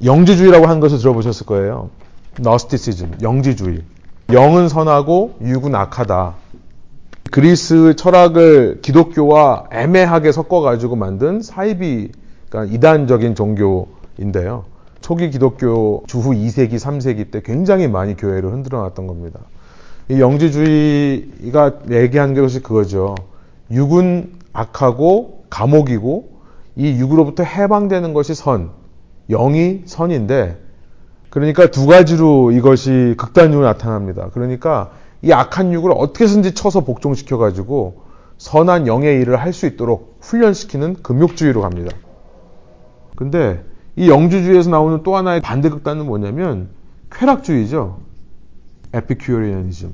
[0.03, 1.89] 영지주의라고 하는 것을 들어보셨을 거예요.
[2.39, 3.83] 너스티시즘, 영지주의.
[4.31, 6.33] 영은 선하고 육은 악하다.
[7.31, 12.11] 그리스 철학을 기독교와 애매하게 섞어가지고 만든 사이비,
[12.49, 14.65] 그러니까 이단적인 종교인데요.
[15.03, 19.41] 초기 기독교 주후 2세기, 3세기 때 굉장히 많이 교회를 흔들어 놨던 겁니다.
[20.07, 23.15] 이 영지주의가 얘기하는 것이 그거죠.
[23.69, 26.29] 육은 악하고 감옥이고
[26.77, 28.71] 이 육으로부터 해방되는 것이 선,
[29.29, 30.57] 영이 선인데
[31.29, 34.29] 그러니까 두 가지로 이것이 극단적으로 나타납니다.
[34.33, 38.03] 그러니까 이 악한 육을 어떻게든지 쳐서 복종시켜 가지고
[38.37, 41.93] 선한 영의 일을 할 수 있도록 훈련시키는 금욕주의로 갑니다.
[43.17, 46.69] 근데 이 영주주의에서 나오는 또 하나의 반대 극단은 뭐냐면
[47.11, 47.99] 쾌락주의죠.
[48.93, 49.93] 에피큐리언이즘.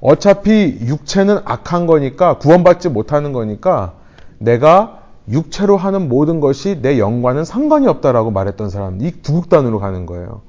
[0.00, 3.94] 어차피 육체는 악한 거니까 구원받지 못하는 거니까
[4.38, 10.06] 내가 육체로 하는 모든 것이 내 영과는 상관이 없다라고 말했던 사람, 이 두 극단으로 가는
[10.06, 10.42] 거예요.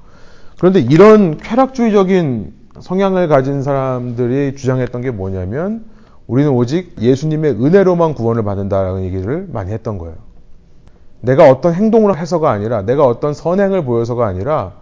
[0.58, 5.84] 그런데 이런 쾌락주의적인 성향을 가진 사람들이 주장했던 게 뭐냐면
[6.26, 10.14] 우리는 오직 예수님의 은혜로만 구원을 받는다라는 얘기를 많이 했던 거예요.
[11.20, 14.72] 내가 어떤 행동을 해서가 아니라 내가 어떤 선행을 보여서가 아니라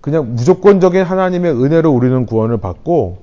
[0.00, 3.18] 그냥 무조건적인 하나님의 은혜로 우리는 구원을 받고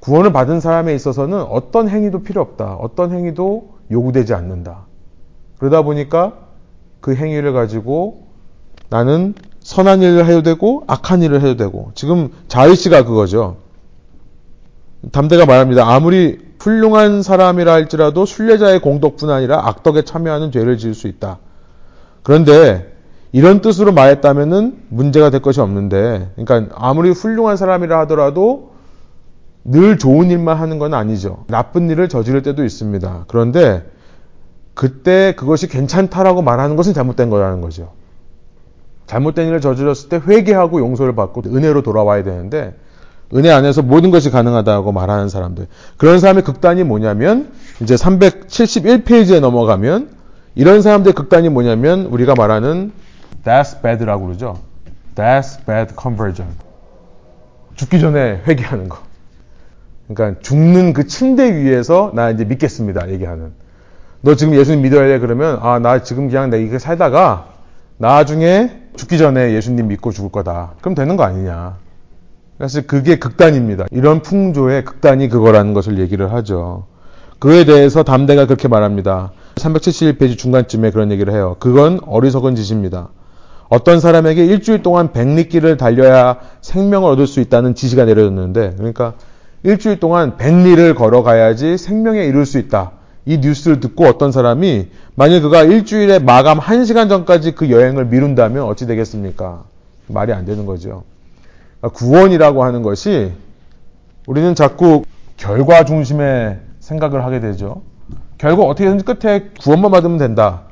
[0.00, 2.74] 구원을 받은 사람에 있어서는 어떤 행위도 필요 없다.
[2.74, 4.86] 어떤 행위도 요구되지 않는다.
[5.58, 6.34] 그러다 보니까
[7.00, 8.26] 그 행위를 가지고
[8.88, 13.56] 나는 선한 일을 해도 되고 악한 일을 해도 되고 지금 자의 씨가 그거죠.
[15.12, 15.88] 담대가 말합니다.
[15.88, 21.38] 아무리 훌륭한 사람이라 할지라도 순례자의 공덕뿐 아니라 악덕에 참여하는 죄를 지을 수 있다.
[22.22, 22.92] 그런데
[23.32, 28.72] 이런 뜻으로 말했다면은 문제가 될 것이 없는데, 그러니까 아무리 훌륭한 사람이라 하더라도
[29.62, 31.44] 늘 좋은 일만 하는 건 아니죠.
[31.48, 33.24] 나쁜 일을 저지를 때도 있습니다.
[33.28, 33.84] 그런데
[34.74, 37.92] 그때 그것이 괜찮다라고 말하는 것은 잘못된 거라는 거죠.
[39.06, 42.74] 잘못된 일을 저질렀을 때 회개하고 용서를 받고 은혜로 돌아와야 되는데
[43.34, 45.66] 은혜 안에서 모든 것이 가능하다고 말하는 사람들.
[45.96, 50.10] 그런 사람의 극단이 뭐냐면 이제 371페이지에 넘어가면
[50.54, 52.92] 이런 사람들의 극단이 뭐냐면 우리가 말하는
[53.44, 54.58] that's bad라고 그러죠.
[55.14, 56.54] that's bad conversion.
[57.74, 58.98] 죽기 전에 회개하는 거.
[60.08, 63.10] 그러니까 죽는 그 침대 위에서 나 이제 믿겠습니다.
[63.10, 63.52] 얘기하는.
[64.22, 67.48] 너 지금 예수님 믿어야 돼 그러면 아 나 지금 그냥 내가 이렇게 살다가
[67.98, 70.74] 나중에 죽기 전에 예수님 믿고 죽을 거다.
[70.80, 71.76] 그럼 되는 거 아니냐.
[72.58, 73.86] 그래서 그게 극단입니다.
[73.90, 76.86] 이런 풍조의 극단이 그거라는 것을 얘기를 하죠.
[77.38, 79.32] 그에 대해서 담대가 그렇게 말합니다.
[79.56, 81.56] 371페이지 중간쯤에 그런 얘기를 해요.
[81.58, 83.10] 그건 어리석은 짓입니다.
[83.68, 89.14] 어떤 사람에게 일주일 동안 백리길을 달려야 생명을 얻을 수 있다는 지시가 내려졌는데, 그러니까
[89.64, 92.92] 일주일 동안 백리를 걸어가야지 생명에 이룰 수 있다.
[93.26, 98.86] 이 뉴스를 듣고 어떤 사람이 만약 그가 일주일에 마감 1시간 전까지 그 여행을 미룬다면 어찌
[98.86, 99.64] 되겠습니까?
[100.06, 101.02] 말이 안 되는 거죠.
[101.86, 103.32] 그러니까 구원이라고 하는 것이
[104.26, 105.04] 우리는 자꾸
[105.36, 107.82] 결과 중심의 생각을 하게 되죠.
[108.38, 110.62] 결국 어떻게든지 끝에 구원만 받으면 된다.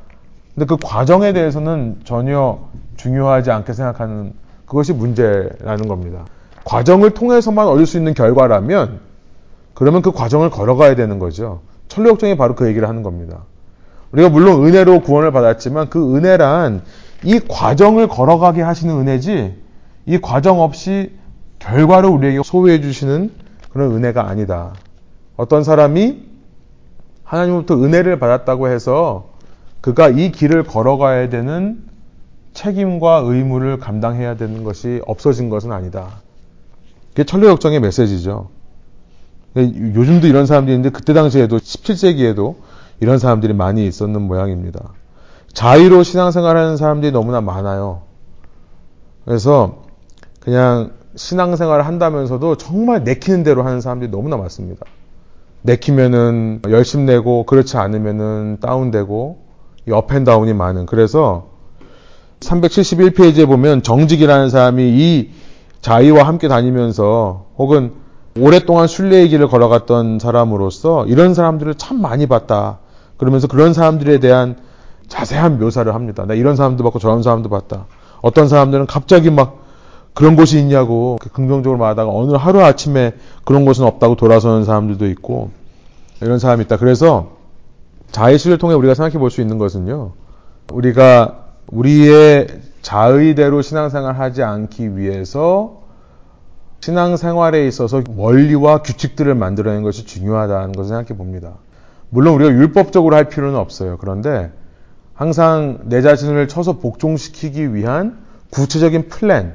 [0.55, 2.59] 근데 그 과정에 대해서는 전혀
[2.96, 4.35] 중요하지 않게 생각하는
[4.66, 6.24] 그것이 문제라는 겁니다.
[6.64, 9.00] 과정을 통해서만 얻을 수 있는 결과라면
[9.74, 11.61] 그러면 그 과정을 걸어가야 되는 거죠.
[11.88, 13.40] 천로역정이 바로 그 얘기를 하는 겁니다.
[14.12, 16.83] 우리가 물론 은혜로 구원을 받았지만 그 은혜란
[17.24, 19.63] 이 과정을 걸어가게 하시는 은혜지
[20.07, 21.12] 이 과정 없이
[21.59, 23.33] 결과로 우리에게 소유해 주시는
[23.71, 24.75] 그런 은혜가 아니다.
[25.37, 26.23] 어떤 사람이
[27.25, 29.31] 하나님으로부터 은혜를 받았다고 해서
[29.81, 31.83] 그가 이 길을 걸어가야 되는
[32.53, 36.21] 책임과 의무를 감당해야 되는 것이 없어진 것은 아니다.
[37.11, 38.49] 그게 천로역정의 메시지죠.
[39.57, 42.57] 요즘도 이런 사람들이 있는데 그때 당시에도 17세기에도
[43.01, 44.81] 이런 사람들이 많이 있었는 모양입니다.
[45.53, 48.03] 자유로 신앙생활하는 사람들이 너무나 많아요.
[49.25, 49.84] 그래서
[50.45, 54.85] 그냥 신앙생활을 한다면서도 정말 내키는 대로 하는 사람들이 너무나 많습니다.
[55.63, 59.39] 내키면은 열심 내고 그렇지 않으면은 다운되고
[59.91, 61.49] 업앤다운이 많은 그래서
[62.41, 65.31] 371페이지에 보면 정직이라는 사람이 이
[65.81, 67.93] 자의와 함께 다니면서 혹은
[68.39, 72.81] 오랫동안 순례의 길을 걸어갔던 사람으로서 이런 사람들을 참 많이 봤다.
[73.17, 74.57] 그러면서 그런 사람들에 대한
[75.09, 76.27] 자세한 묘사를 합니다.
[76.27, 77.87] 나 이런 사람도 봤고 저런 사람도 봤다.
[78.21, 79.63] 어떤 사람들은 갑자기 막
[80.14, 85.50] 그런 곳이 있냐고 긍정적으로 말하다가 어느 하루 아침에 그런 곳은 없다고 돌아서는 사람들도 있고
[86.22, 86.77] 이런 사람이 있다.
[86.77, 87.33] 그래서
[88.12, 90.12] 자의식을 통해 우리가 생각해 볼 수 있는 것은요.
[90.72, 92.46] 우리가 우리의
[92.81, 95.83] 자의대로 신앙생활 하지 않기 위해서
[96.81, 101.55] 신앙생활에 있어서 원리와 규칙들을 만들어내는 것이 중요하다는 것을 생각해 봅니다.
[102.11, 103.96] 물론 우리가 율법적으로 할 필요는 없어요.
[103.98, 104.53] 그런데
[105.14, 108.18] 항상 내 자신을 쳐서 복종시키기 위한
[108.50, 109.55] 구체적인 플랜,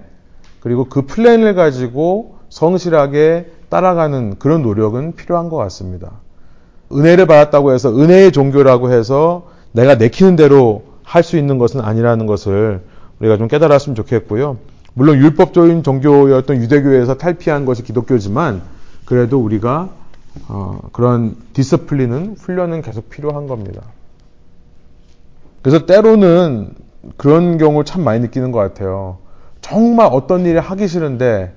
[0.60, 6.12] 그리고 그 플랜을 가지고 성실하게 따라가는 그런 노력은 필요한 것 같습니다.
[6.92, 12.82] 은혜를 받았다고 해서 은혜의 종교라고 해서 내가 내키는 대로 할 수 있는 것은 아니라는 것을
[13.20, 14.58] 우리가 좀 깨달았으면 좋겠고요.
[14.94, 18.62] 물론 율법적인 종교였던 유대교에서 탈피한 것이 기독교지만
[19.06, 19.90] 그래도 우리가
[20.48, 23.82] 어, 그런 디스플린은 훈련은 계속 필요한 겁니다.
[25.62, 26.74] 그래서 때로는
[27.18, 29.18] 그런 경우 참 많이 느끼는 것 같아요.
[29.70, 31.54] 정말 어떤 일을 하기 싫은데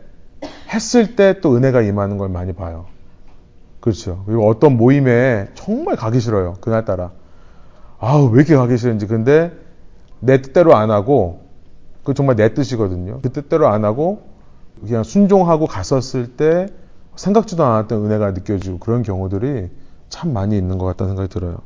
[0.69, 2.85] 했을 때 또 은혜가 임하는 걸 많이 봐요.
[3.81, 4.23] 그렇죠.
[4.27, 6.55] 그리고 어떤 모임에 정말 가기 싫어요.
[6.61, 7.11] 그날따라.
[7.99, 9.07] 아우, 왜 이렇게 가기 싫은지.
[9.07, 9.51] 근데
[10.21, 11.41] 내 뜻대로 안 하고,
[12.05, 13.21] 그 정말 내 뜻이거든요.
[13.23, 14.23] 그 뜻대로 안 하고,
[14.85, 16.67] 그냥 순종하고 갔었을 때
[17.17, 19.71] 생각지도 않았던 은혜가 느껴지고 그런 경우들이
[20.11, 21.59] 참 많이 있는 것 같다는 생각이 들어요.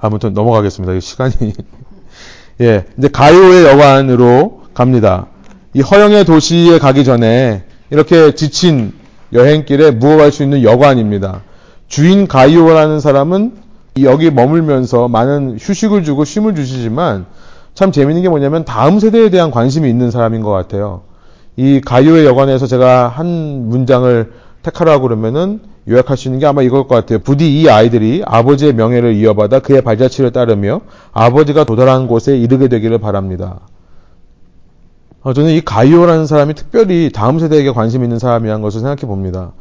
[0.00, 0.98] 아무튼 넘어가겠습니다.
[1.00, 1.54] 시간이.
[2.60, 2.84] 예.
[2.98, 5.28] 이제 가요의 여관으로 갑니다.
[5.76, 8.92] 이 허영의 도시에 가기 전에 이렇게 지친
[9.32, 11.42] 여행길에 무어갈 수 있는 여관입니다.
[11.88, 13.54] 주인 가이오라는 사람은
[14.02, 17.26] 여기 머물면서 많은 휴식을 주고 쉼을 주시지만
[17.74, 21.02] 참 재밌는 게 뭐냐면 다음 세대에 대한 관심이 있는 사람인 것 같아요.
[21.56, 24.32] 이 가이오의 여관에서 제가 한 문장을
[24.62, 25.58] 택하라고 그러면은
[25.88, 27.18] 요약할 수 있는 게 아마 이걸 것 같아요.
[27.18, 30.82] 부디 이 아이들이 아버지의 명예를 이어받아 그의 발자취를 따르며
[31.12, 33.58] 아버지가 도달한 곳에 이르게 되기를 바랍니다.
[35.24, 39.52] 어, 저는 이 가이오라는 사람이 특별히 다음 세대에게 관심 있는 사람이라는 것을 생각해 봅니다.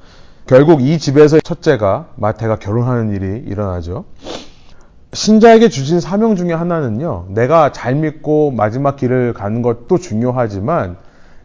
[0.45, 4.03] 결국 이 집에서 첫째가 마태가 결혼하는 일이 일어나죠.
[5.13, 10.97] 신자에게 주신 사명 중에 하나는요, 내가 잘 믿고 마지막 길을 가는 것도 중요하지만,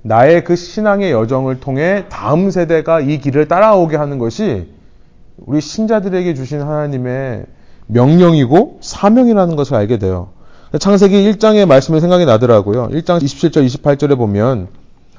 [0.02, 4.72] 나의 그 신앙의 여정을 통해 다음 세대가 이 길을 따라오게 하는 것이
[5.36, 7.46] 우리 신자들에게 주신 하나님의
[7.86, 10.30] 명령이고 사명이라는 것을 알게 돼요.
[10.76, 12.88] 창세기 1장의 말씀이 생각이 나더라고요.
[12.88, 14.68] 1장 27절, 28절에 보면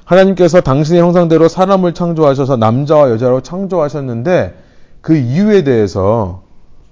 [0.04, 4.54] 하나님께서 당신의 형상대로 사람을 창조하셔서 남자와 여자로 창조하셨는데
[5.00, 6.42] 그 이유에 대해서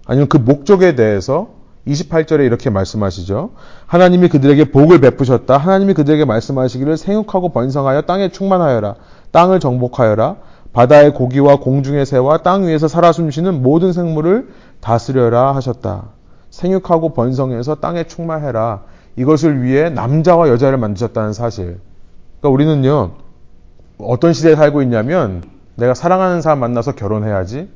[0.07, 1.51] 아니면 그 목적에 대해서
[1.87, 3.51] 28절에 이렇게 말씀하시죠.
[3.87, 5.57] 하나님이 그들에게 복을 베푸셨다.
[5.57, 8.97] 하나님이 그들에게 말씀하시기를 생육하고 번성하여 땅에 충만하여라.
[9.31, 10.37] 땅을 정복하여라.
[10.73, 14.49] 바다의 고기와 공중의 새와 땅 위에서 살아 숨쉬는 모든 생물을
[14.81, 16.18] 다스려라 하셨다.
[16.51, 18.83] 생육하고 번성해서 땅에 충만해라.
[19.17, 21.81] 이것을 위해 남자와 여자를 만드셨다는 사실.
[22.41, 23.11] 그러니까 우리는요,
[23.99, 25.43] 어떤 시대에 살고 있냐면,
[25.77, 27.69] 내가 사랑하는 사람 만나서 결혼해야지.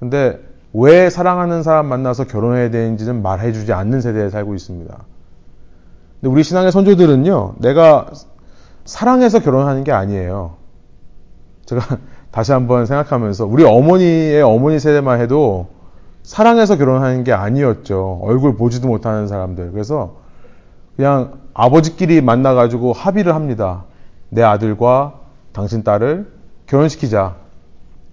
[0.00, 0.40] 근데
[0.72, 4.96] 왜 사랑하는 사람 만나서 결혼해야 되는지는 말해주지 않는 세대에 살고 있습니다.
[6.20, 8.06] 근데 우리 신앙의 선조들은요, 내가
[8.84, 10.54] 사랑해서 결혼하는 게 아니에요.
[11.64, 11.98] 제가
[12.30, 15.68] 다시 한번 생각하면서, 우리 어머니의 어머니 세대만 해도
[16.26, 18.18] 사랑해서 결혼하는 게 아니었죠.
[18.24, 19.70] 얼굴 보지도 못하는 사람들.
[19.70, 20.16] 그래서
[20.96, 23.84] 그냥 아버지끼리 만나가지고 합의를 합니다.
[24.28, 25.20] 내 아들과
[25.52, 26.26] 당신 딸을
[26.66, 27.36] 결혼시키자.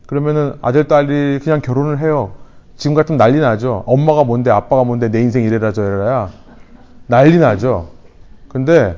[0.05, 2.33] 그러면은 아들, 딸이 그냥 결혼을 해요.
[2.77, 3.83] 지금 같으면 난리 나죠.
[3.87, 6.29] 엄마가 뭔데, 아빠가 뭔데, 내 인생 이래라 저래라야
[7.07, 7.87] 난리 나죠.
[8.47, 8.95] 근데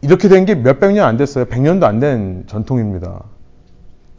[0.00, 1.44] 이렇게 된 게 몇백 년 안 됐어요.
[1.46, 3.20] 백 년도 안 된 전통입니다.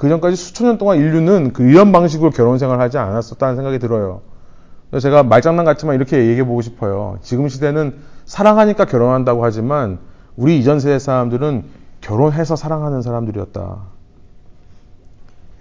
[0.01, 4.21] 그 전까지 수천 년 동안 인류는 그 이런 방식으로 결혼 생활을 하지 않았었다는 생각이 들어요.
[4.89, 7.19] 그래서 제가 말장난 같지만 이렇게 얘기해 보고 싶어요.
[7.21, 9.99] 지금 시대는 사랑하니까 결혼한다고 하지만
[10.35, 11.65] 우리 이전 세대 사람들은
[12.01, 13.77] 결혼해서 사랑하는 사람들이었다.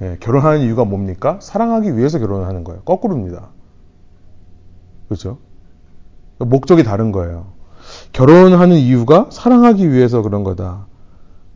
[0.01, 1.37] 예, 결혼하는 이유가 뭡니까?
[1.43, 2.81] 사랑하기 위해서 결혼을 하는 거예요.
[2.81, 3.49] 거꾸로입니다.
[5.09, 5.37] 그렇죠?
[6.39, 7.49] 목적이 다른 거예요.
[8.15, 10.87] 결혼하는 이유가 사랑하기 위해서 그런 거다.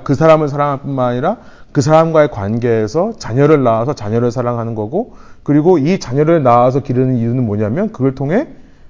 [0.04, 1.38] 그 사람을 사랑할 뿐만 아니라
[1.74, 7.90] 그 사람과의 관계에서 자녀를 낳아서 자녀를 사랑하는 거고 그리고 이 자녀를 낳아서 기르는 이유는 뭐냐면
[7.90, 8.46] 그걸 통해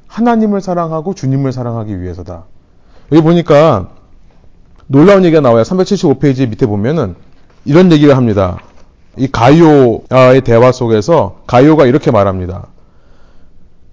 [0.06, 2.44] 하나님을 사랑하고 주님을 사랑하기 위해서다.
[3.10, 3.88] 여기 보니까
[4.86, 5.62] 놀라운 얘기가 나와요.
[5.62, 7.14] 375페이지 밑에 보면은
[7.64, 8.58] 이런 얘기를 합니다.
[9.16, 12.66] 이 가이오의 대화 속에서 가이오가 이렇게 말합니다.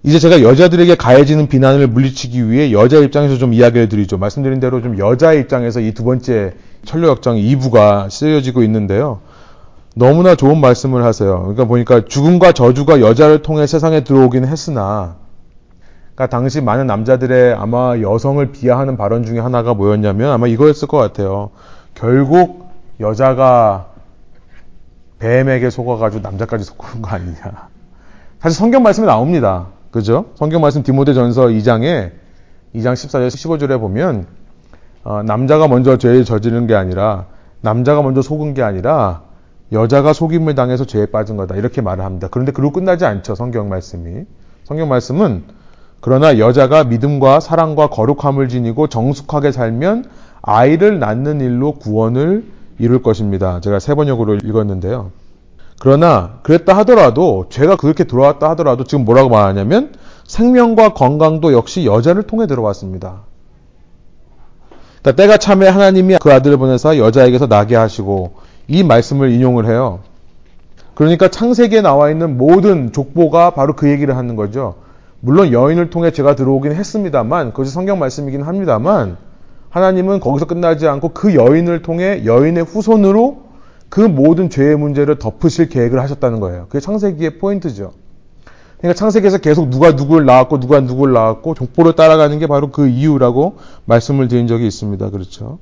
[0.03, 4.17] 이제 제가 여자들에게 가해지는 비난을 물리치기 위해 여자 입장에서 좀 이야기를 드리죠.
[4.17, 6.53] 말씀드린 대로 좀 여자의 입장에서 이 두 번째
[6.85, 9.21] 천료역정 2부가 쓰여지고 있는데요.
[9.95, 11.39] 너무나 좋은 말씀을 하세요.
[11.41, 15.17] 그러니까 보니까 죽음과 저주가 여자를 통해 세상에 들어오긴 했으나,
[16.15, 21.51] 그러니까 당시 많은 남자들의 아마 여성을 비하하는 발언 중에 하나가 뭐였냐면 아마 이거였을 것 같아요.
[21.93, 23.87] 결국 여자가
[25.19, 27.69] 뱀에게 속아가지고 남자까지 속은 거 아니냐.
[28.39, 29.67] 사실 성경 말씀에 나옵니다.
[29.91, 30.25] 그죠?
[30.35, 32.11] 성경 말씀 디모데 전서 2장에
[32.73, 34.25] 2장 14절 15절에 보면
[35.03, 37.25] 어, 남자가 먼저 죄를 저지른 게 아니라
[37.61, 39.23] 남자가 먼저 속은 게 아니라
[39.71, 41.55] 여자가 속임을 당해서 죄에 빠진 거다.
[41.55, 42.27] 이렇게 말을 합니다.
[42.29, 43.35] 그런데 그로 끝나지 않죠.
[43.35, 44.25] 성경 말씀이.
[44.63, 45.43] 성경 말씀은
[46.01, 50.05] 그러나 여자가 믿음과 사랑과 거룩함을 지니고 정숙하게 살면
[50.41, 52.45] 아이를 낳는 일로 구원을
[52.79, 53.61] 이룰 것입니다.
[53.61, 55.11] 제가 세 번역으로 읽었는데요.
[55.81, 59.93] 그러나 그랬다 하더라도 죄가 그렇게 들어왔다 하더라도 지금 뭐라고 말하냐면
[60.27, 63.21] 생명과 건강도 역시 여자를 통해 들어왔습니다.
[65.01, 68.33] 그러니까 때가 참에 하나님이 그 아들을 보내서 여자에게서 나게 하시고
[68.67, 70.01] 이 말씀을 인용을 해요.
[70.93, 74.75] 그러니까 창세기에 나와 있는 모든 족보가 바로 그 얘기를 하는 거죠.
[75.19, 79.17] 물론 여인을 통해 죄가 들어오긴 했습니다만 그것이 성경 말씀이긴 합니다만
[79.71, 83.50] 하나님은 거기서 끝나지 않고 그 여인을 통해 여인의 후손으로
[83.91, 86.67] 그 모든 죄의 문제를 덮으실 계획을 하셨다는 거예요.
[86.69, 87.91] 그게 창세기의 포인트죠.
[88.77, 93.57] 그러니까 창세기에서 계속 누가 누구를 낳았고 누가 누구를 낳았고 족보를 따라가는 게 바로 그 이유라고
[93.83, 95.09] 말씀을 드린 적이 있습니다.
[95.09, 95.59] 그렇죠.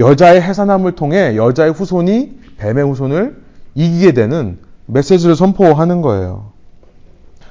[0.00, 3.40] 여자의 해산함을 통해 여자의 후손이 뱀의 후손을
[3.76, 6.50] 이기게 되는 메시지를 선포하는 거예요.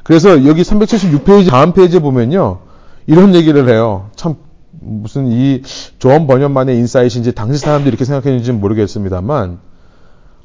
[0.03, 2.59] 그래서 여기 376페이지 다음 페이지에 보면요.
[3.07, 4.09] 이런 얘기를 해요.
[4.17, 4.35] 참
[4.81, 5.61] 무슨 이
[5.97, 9.68] 존 번연만의 insight인지 당시 사람들이 이렇게 생각했는지는 모르겠습니다만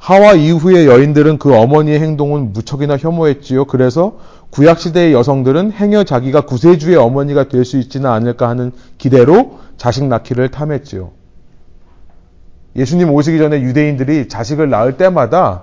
[0.05, 3.65] 하와 이후의 여인들은 그 어머니의 행동은 무척이나 혐오했지요.
[3.65, 4.19] 그래서
[4.51, 11.13] 구약시대의 여성들은 행여 자기가 구세주의 어머니가 될 수 있지는 않을까 하는 기대로 자식 낳기를 탐했지요.
[12.77, 15.63] 예수님 오시기 전에 유대인들이 자식을 낳을 때마다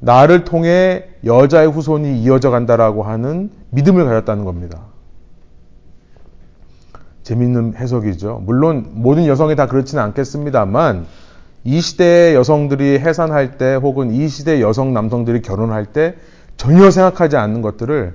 [0.00, 4.80] 나를 통해 여자의 후손이 이어져 간다라고 하는 믿음을 가졌다는 겁니다.
[7.22, 8.42] 재밌는 해석이죠.
[8.44, 11.06] 물론 모든 여성이 다 그렇지는 않겠습니다만
[11.66, 16.14] 이 시대의 여성들이 해산할 때 혹은 이 시대의 여성 남성들이 결혼할 때
[16.56, 18.14] 전혀 생각하지 않는 것들을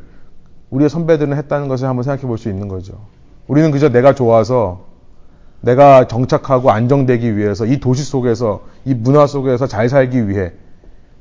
[0.70, 2.94] 우리의 선배들은 했다는 것을 한번 생각해 볼 수 있는 거죠.
[3.48, 4.86] 우리는 그저 내가 좋아서
[5.60, 10.54] 내가 정착하고 안정되기 위해서 이 도시 속에서 이 문화 속에서 잘 살기 위해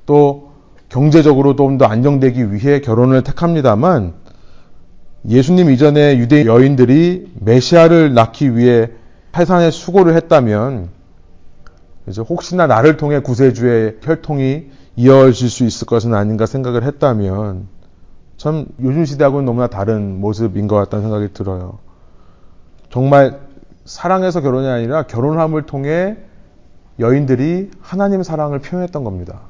[0.06, 0.52] 또
[0.88, 4.14] 경제적으로 좀 더 안정되기 위해 결혼을 택합니다만
[5.28, 8.88] 예수님 이전에 유대 여인들이 메시아를 낳기 위해
[9.36, 10.99] 해산의 수고를 했다면
[12.06, 17.68] 이제 혹시나 나를 통해 구세주의 혈통이 이어질 수 있을 것은 아닌가 생각을 했다면
[18.36, 21.78] 참 요즘 시대하고는 너무나 다른 모습인 것 같다는 생각이 들어요.
[22.90, 23.40] 정말
[23.84, 26.16] 사랑해서 결혼이 아니라 결혼함을 통해
[26.98, 29.40] 여인들이 하나님 사랑을 표현했던 겁니다.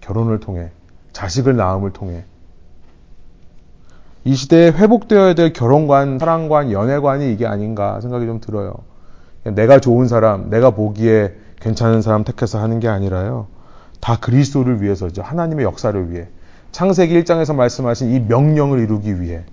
[0.00, 0.70] 결혼을 통해
[1.12, 2.24] 자식을 낳음을 통해
[4.24, 8.74] 이 시대에 회복되어야 될 결혼관, 사랑관, 연애관이 이게 아닌가 생각이 좀 들어요.
[9.44, 13.46] 내가 좋은 사람, 내가 보기에 괜찮은 사람 택해서 하는 게 아니라요.
[14.00, 15.22] 다 그리스도를 위해서죠.
[15.22, 16.26] 하나님의 역사를 위해.
[16.72, 19.44] 창세기 1장에서 말씀하신 이 명령을 이루기 위해.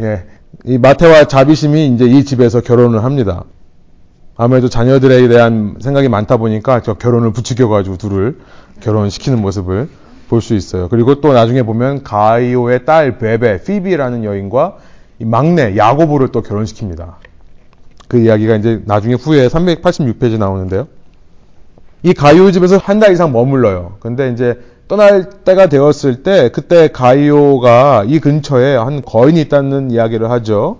[0.00, 0.24] 예.
[0.64, 3.44] 이 마태와 자비심이 이제 이 집에서 결혼을 합니다.
[4.36, 8.38] 아무래도 자녀들에 대한 생각이 많다 보니까 저 결혼을 부추겨가지고 둘을
[8.80, 9.88] 결혼시키는 모습을
[10.28, 10.88] 볼 수 있어요.
[10.88, 14.76] 그리고 또 나중에 보면 가이오의 딸 베베, 피비라는 여인과
[15.20, 17.14] 막내 야고보를 또 결혼시킵니다.
[18.08, 20.88] 그 이야기가 이제 나중에 후에 386페이지 나오는데요.
[22.02, 23.96] 이 가이오 집에서 한 달 이상 머물러요.
[24.00, 30.78] 근데 이제 떠날 때가 되었을 때 그때 가이오가 이 근처에 한 거인이 있다는 이야기를 하죠.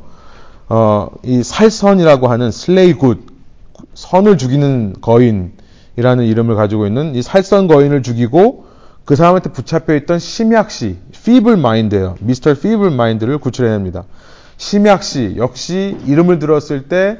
[0.68, 3.26] 어, 이 살선이라고 하는 슬레이굿
[3.94, 8.66] 선을 죽이는 거인이라는 이름을 가지고 있는 이 살선 거인을 죽이고
[9.04, 12.16] 그 사람한테 붙잡혀 있던 심약시 피블 마인드예요.
[12.20, 14.04] 미스터 피블 마인드를 구출해냅니다.
[14.56, 17.18] 심약시 역시 이름을 들었을 때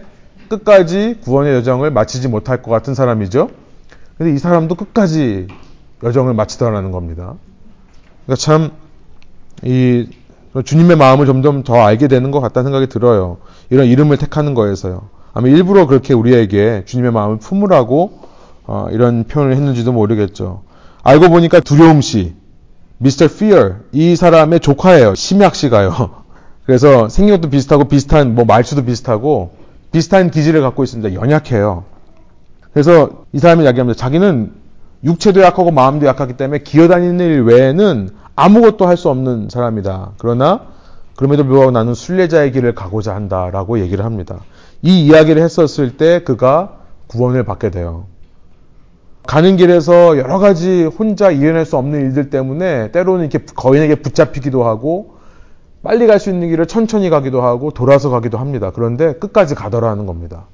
[0.49, 3.51] 끝까지 구원의 여정을 마치지 못할 것 같은 사람이죠.
[4.17, 5.49] 근데 이 사람도 끝까지
[6.03, 7.35] 여정을 마치더라는 겁니다.
[8.25, 8.71] 그러니까 참,
[9.63, 10.09] 이,
[10.65, 13.39] 주님의 마음을 점점 더 알게 되는 것 같다는 생각이 들어요.
[13.71, 15.09] 이런 이름을 택하는 거에서요.
[15.35, 18.21] 아마 일부러 그렇게 우리에게 주님의 마음을 품으라고
[18.65, 20.63] 어, 이런 표현을 했는지도 모르겠죠.
[21.03, 22.35] 알고 보니까 두려움 씨,
[22.99, 25.15] 미스터 피어, 이 사람의 조카예요.
[25.15, 26.25] 심약 씨가요.
[26.67, 29.51] 그래서 생긴 것도 비슷하고 비슷한 뭐 말투도 비슷하고
[29.93, 31.15] 비슷한 기질을 갖고 있습니다.
[31.15, 31.85] 연약해요.
[32.73, 33.97] 그래서 이 사람이 이야기합니다.
[33.97, 34.53] 자기는
[35.05, 40.13] 육체도 약하고 마음도 약하기 때문에 기어다니는 일 외에는 아무것도 할 수 없는 사람이다.
[40.19, 40.63] 그러나
[41.15, 44.41] 그럼에도 불구하고 나는 순례자의 길을 가고자 한다라고 얘기를 합니다.
[44.83, 48.07] 이 이야기를 했었을 때 그가 구원을 받게 돼요.
[49.27, 55.16] 가는 길에서 여러 가지 혼자 이겨낼 수 없는 일들 때문에 때로는 이렇게 거인에게 붙잡히기도 하고
[55.87, 58.73] 빨리 갈 수 있는 길을 천천히 가기도 하고 돌아서 가기도 합니다.
[58.75, 60.47] 그런데 끝까지 가더라는 겁니다.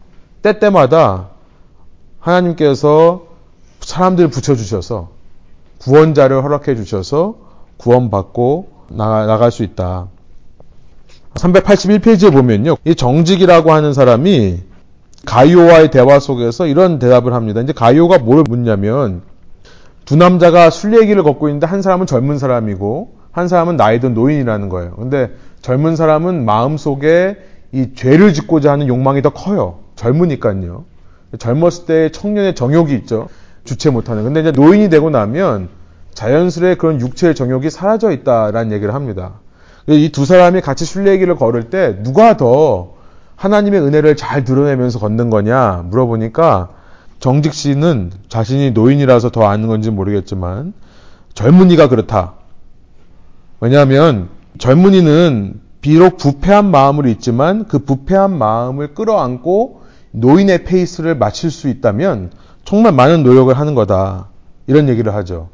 [0.43, 1.31] 때때마다
[2.21, 3.23] 하나님께서
[3.81, 5.09] 사람들을 붙여주셔서
[5.79, 7.37] 구원자를 허락해 주셔서
[7.79, 10.09] 구원받고 나가, 나갈 수 있다.
[11.33, 12.77] 381페이지에 보면요.
[12.85, 14.61] 이 정직이라고 하는 사람이
[15.25, 17.63] 가이오와의 대화 속에서 이런 대답을 합니다.
[17.63, 19.23] 이제 가이오가 뭘 묻냐면
[20.05, 24.69] 두 남자가 순례 얘기를 걷고 있는데 한 사람은 젊은 사람이고 한 사람은 나이 든 노인이라는
[24.69, 24.93] 거예요.
[24.93, 25.31] 근데
[25.63, 27.37] 젊은 사람은 마음속에
[27.73, 29.79] 이 죄를 짓고자 하는 욕망이 더 커요.
[29.97, 30.85] 젊으니까요.
[31.39, 33.29] 젊었을 때 청년의 정욕이 있죠.
[33.65, 34.23] 주체 못하는.
[34.25, 35.69] 근데 이제 노인이 되고 나면
[36.15, 39.41] 자연스레 그런 육체의 정욕이 사라져 있다라는 얘기를 합니다.
[39.87, 42.95] 이 두 사람이 같이 순례길을 걸을 때 누가 더
[43.37, 46.69] 하나님의 은혜를 잘 드러내면서 걷는 거냐 물어보니까
[47.19, 50.75] 정직 씨는 자신이 노인이라서 더 아는 건지 모르겠지만
[51.35, 52.35] 젊은이가 그렇다.
[53.63, 62.33] 왜냐하면 젊은이는 비록 부패한 마음으로 있지만 그 부패한 마음을 끌어안고 노인의 페이스를 맞출 수 있다면
[62.65, 64.31] 정말 많은 노력을 하는 거다.
[64.67, 65.49] 이런 얘기를 하죠.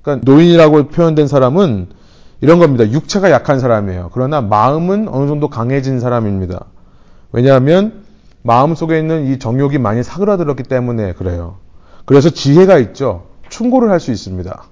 [0.00, 1.88] 그러니까 노인이라고 표현된 사람은
[2.40, 2.90] 이런 겁니다.
[2.90, 4.08] 육체가 약한 사람이에요.
[4.14, 6.64] 그러나 마음은 어느 정도 강해진 사람입니다.
[7.32, 8.04] 왜냐하면
[8.40, 11.56] 마음 속에 있는 이 정욕이 많이 사그라들었기 때문에 그래요.
[12.06, 13.26] 그래서 지혜가 있죠.
[13.50, 14.64] 충고를 할 수 있습니다.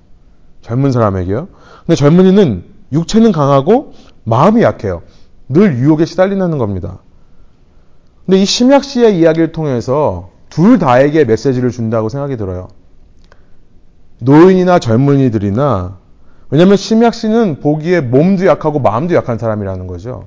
[0.63, 1.49] 젊은 사람에게요.
[1.87, 3.93] 근데 젊은이는 육체는 강하고
[4.25, 5.03] 마음이 약해요.
[5.49, 6.99] 늘 유혹에 시달리는 겁니다.
[8.25, 12.69] 근데 이 심약 씨의 이야기를 통해서 둘 다에게 메시지를 준다고 생각이 들어요.
[14.19, 15.99] 노인이나 젊은이들이나
[16.51, 20.27] 왜냐하면 심약 씨는 보기에 몸도 약하고 마음도 약한 사람이라는 거죠.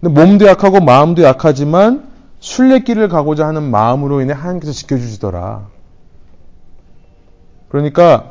[0.00, 2.08] 근데 몸도 약하고 마음도 약하지만
[2.38, 5.66] 순례길을 가고자 하는 마음으로 인해 하나님께서 지켜주시더라.
[7.68, 8.30] 그러니까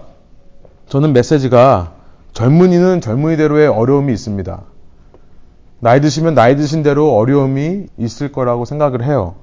[0.87, 1.96] 저는 메시지가
[2.37, 4.61] 젊은이는 젊은이대로의 어려움이 있습니다.
[5.79, 9.33] 나이 드시면 나이 드신 대로 어려움이 있을 거라고 생각을 해요.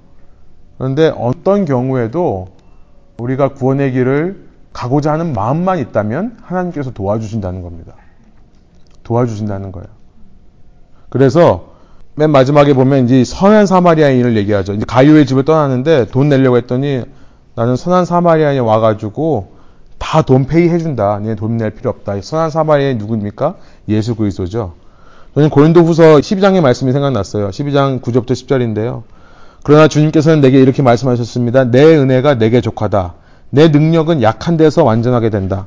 [0.78, 2.46] 그런데 어떤 경우에도
[3.18, 7.94] 우리가 구원의 길을 가고자 하는 마음만 있다면 하나님께서 도와주신다는 겁니다.
[9.02, 9.88] 도와주신다는 거예요.
[11.08, 11.74] 그래서
[12.14, 14.72] 맨 마지막에 보면 이제 선한 사마리아인을 얘기하죠.
[14.72, 17.02] 이제 가요의 집을 떠나는데 돈 내려고 했더니
[17.56, 19.53] 나는 선한 사마리아인이 와가지고
[19.98, 21.18] 다 돈 페이 해준다.
[21.20, 22.20] 니네 돈 낼 필요 없다.
[22.20, 23.56] 선한 사마리아인 누구입니까?
[23.88, 24.74] 예수 그리스도죠.
[25.34, 27.48] 저는 고린도 후서 12장의 말씀이 생각났어요.
[27.50, 29.02] 12장 9절부터 10절인데요.
[29.64, 31.70] 그러나 주님께서는 내게 이렇게 말씀하셨습니다.
[31.70, 33.14] 내 은혜가 내게 족하다.
[33.50, 35.66] 내 능력은 약한 데서 완전하게 된다.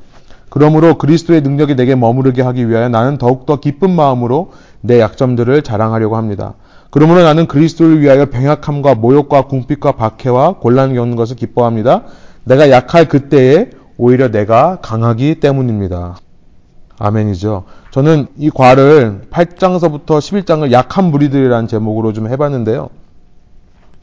[0.50, 6.54] 그러므로 그리스도의 능력이 내게 머무르게 하기 위하여 나는 더욱더 기쁜 마음으로 내 약점들을 자랑하려고 합니다.
[6.90, 12.04] 그러므로 나는 그리스도를 위하여 병약함과 모욕과 궁핍과 박해와 곤란을 겪는 것을 기뻐합니다.
[12.44, 16.16] 내가 약할 그때에 오히려 내가 강하기 때문입니다.
[16.98, 17.64] 아멘이죠.
[17.90, 22.88] 저는 이 과를 8장서부터 11장을 약한 무리들이라는 제목으로 좀 해봤는데요.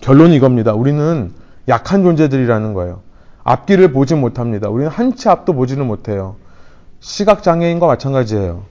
[0.01, 0.73] 결론이 이겁니다.
[0.73, 1.31] 우리는
[1.67, 2.99] 약한 존재들이라는 거예요.
[3.43, 4.69] 앞길을 보지 못합니다.
[4.69, 6.35] 우리는 한 치 앞도 보지는 못해요.
[6.99, 8.63] 시각장애인과 마찬가지예요.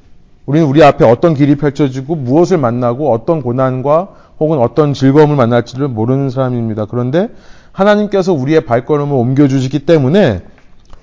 [0.47, 4.09] 우리는 우리 앞에 어떤 길이 펼쳐지고 무엇을 만나고 어떤 고난과
[4.41, 6.85] 혹은 어떤 즐거움을 만날지를 모르는 사람입니다.
[6.87, 7.29] 그런데
[7.73, 10.43] 하나님께서 우리의 발걸음을 옮겨주시기 때문에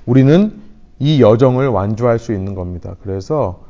[0.06, 0.54] 우리는
[0.99, 2.95] 이 여정을 완주할 수 있는 겁니다.
[3.04, 3.64] 그래서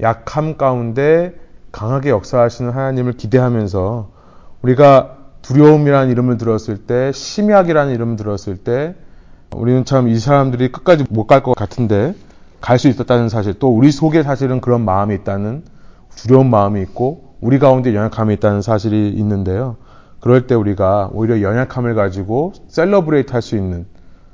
[0.00, 1.34] 약함 가운데
[1.70, 4.10] 강하게 역사하시는 하나님을 기대하면서
[4.62, 8.94] 우리가 두려움이라는 이름을 들었을 때, 심약이라는 이름을 들었을 때,
[9.54, 12.14] 우리는 참 이 사람들이 끝까지 못 갈 것 같은데
[12.60, 15.64] 갈 수 있었다는 사실, 또 우리 속에 사실은 그런 마음이 있다는
[16.16, 19.76] 두려운 마음이 있고 우리 가운데 연약함이 있다는 사실이 있는데요.
[20.20, 23.86] 그럴 때 우리가 오히려 연약함을 가지고 셀러브레이트 할 수 있는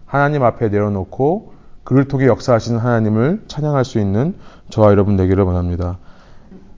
[0.09, 1.53] 하나님 앞에 내려놓고
[1.85, 4.35] 그를 통해 역사하시는 하나님을 찬양할 수 있는
[4.71, 5.99] 저와 여러분 되기를 원합니다.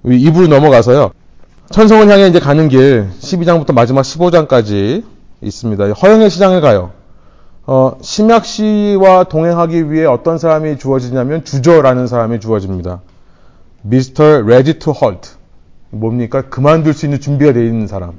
[0.05, 1.13] 입으로 넘어가서요.
[1.71, 5.05] 천성을 향해 이제 가는 길 12장부터 마지막 15장까지
[5.41, 5.93] 있습니다.
[5.93, 6.91] 허영의 시장에 가요.
[7.67, 13.01] 어, 심약시와 동행하기 위해 어떤 사람이 주어지냐면 주저라는 사람이 주어집니다.
[13.87, 14.43] Mr.
[14.45, 15.31] Ready to Halt.
[15.91, 16.43] 뭡니까?
[16.43, 18.15] 그만둘 수 있는 준비가 되어 있는 사람.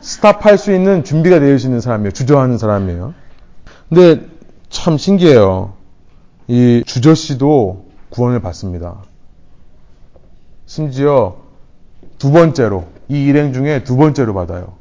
[0.00, 2.12] 스탑할 수 있는 준비가 되어 있는 사람이에요.
[2.12, 3.12] 주저하는 사람이에요.
[3.88, 4.35] 근데
[4.68, 5.74] 참 신기해요.
[6.48, 9.02] 이 주저 씨도 구원을 받습니다.
[10.66, 11.36] 심지어
[12.18, 14.74] 두 번째로 이 일행 중에 두 번째로 받아요.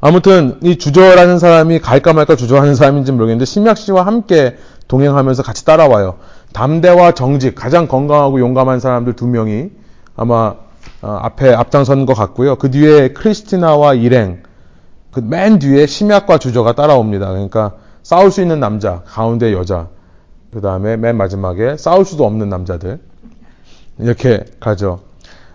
[0.00, 6.16] 아무튼 이 주저라는 사람이 갈까 말까 주저하는 사람인지 모르겠는데 심약 씨와 함께 동행하면서 같이 따라와요.
[6.52, 9.70] 담대와 정직 가장 건강하고 용감한 사람들 두 명이
[10.14, 10.56] 아마
[11.00, 12.56] 어, 앞에 앞장선 것 같고요.
[12.56, 14.42] 그 뒤에 크리스티나와 일행
[15.10, 17.28] 그 맨 뒤에 심약과 주저가 따라옵니다.
[17.30, 17.74] 그러니까
[18.04, 19.88] 싸울 수 있는 남자 가운데 여자
[20.52, 23.00] 그 다음에 맨 마지막에 싸울 수도 없는 남자들
[23.98, 25.00] 이렇게 가죠.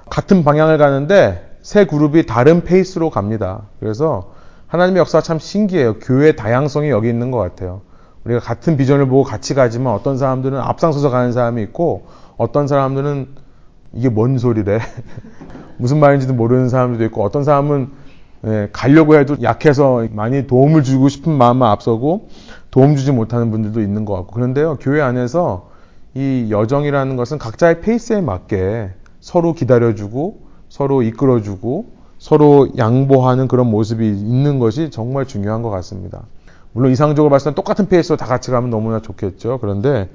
[0.10, 3.62] 같은 방향을 가는데 세 그룹이 다른 페이스로 갑니다.
[3.80, 4.34] 그래서
[4.68, 6.00] 하나님의 역사가 참 신기해요.
[6.00, 7.82] 교회의 다양성이 여기 있는 것 같아요.
[8.26, 13.28] 우리가 같은 비전을 보고 같이 가지만 어떤 사람들은 앞장서서 가는 사람이 있고 어떤 사람들은
[13.94, 14.80] 이게 뭔 소리래?
[15.78, 17.92] 무슨 말인지도 모르는 사람들도 있고 어떤 사람은
[18.46, 22.30] 예, 가려고 해도 약해서 많이 도움을 주고 싶은 마음만 앞서고
[22.72, 25.70] 도움 주지 못하는 분들도 있는 것 같고 그런데요 교회 안에서
[26.16, 34.60] 이 여정이라는 것은 각자의 페이스에 맞게 서로 기다려주고 서로 이끌어주고 서로 양보하는 그런 모습이 있는
[34.60, 36.24] 것이 정말 중요한 것 같습니다.
[36.74, 39.60] 물론 이상적으로 봤을 때 똑같은 페이스로 다 같이 가면 너무나 좋겠죠.
[39.60, 40.10] 그런데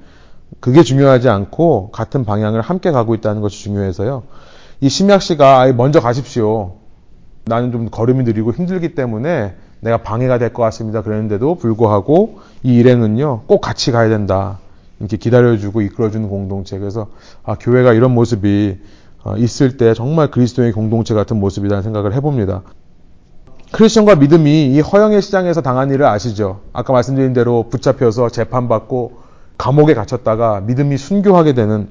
[0.59, 4.23] 그게 중요하지 않고 같은 방향을 함께 가고 있다는 것이 중요해서요.
[4.81, 6.73] 이 심약 씨가 먼저 가십시오.
[7.45, 11.01] 나는 좀 걸음이 느리고 힘들기 때문에 내가 방해가 될 것 같습니다.
[11.01, 14.57] 그랬는데도 불구하고 이 일행은요, 꼭 같이 가야 된다.
[14.99, 16.79] 이렇게 기다려주고 이끌어주는 공동체.
[16.79, 17.07] 그래서
[17.43, 18.79] 아, 교회가 이런 모습이
[19.23, 22.61] 어, 있을 때 정말 그리스도의 공동체 같은 모습이라는 생각을 해봅니다.
[23.71, 26.61] 크리스천과 믿음이 이 허영의 시장에서 당한 일을 아시죠?
[26.71, 29.17] 아까 말씀드린 대로 붙잡혀서 재판받고
[29.57, 31.89] 감옥에 갇혔다가 믿음이 순교하게 되는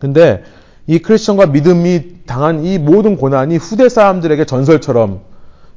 [0.00, 0.42] 근데
[0.86, 5.20] 이 크리스천과 믿음이 당한 이 모든 고난이 후대 사람들에게 전설처럼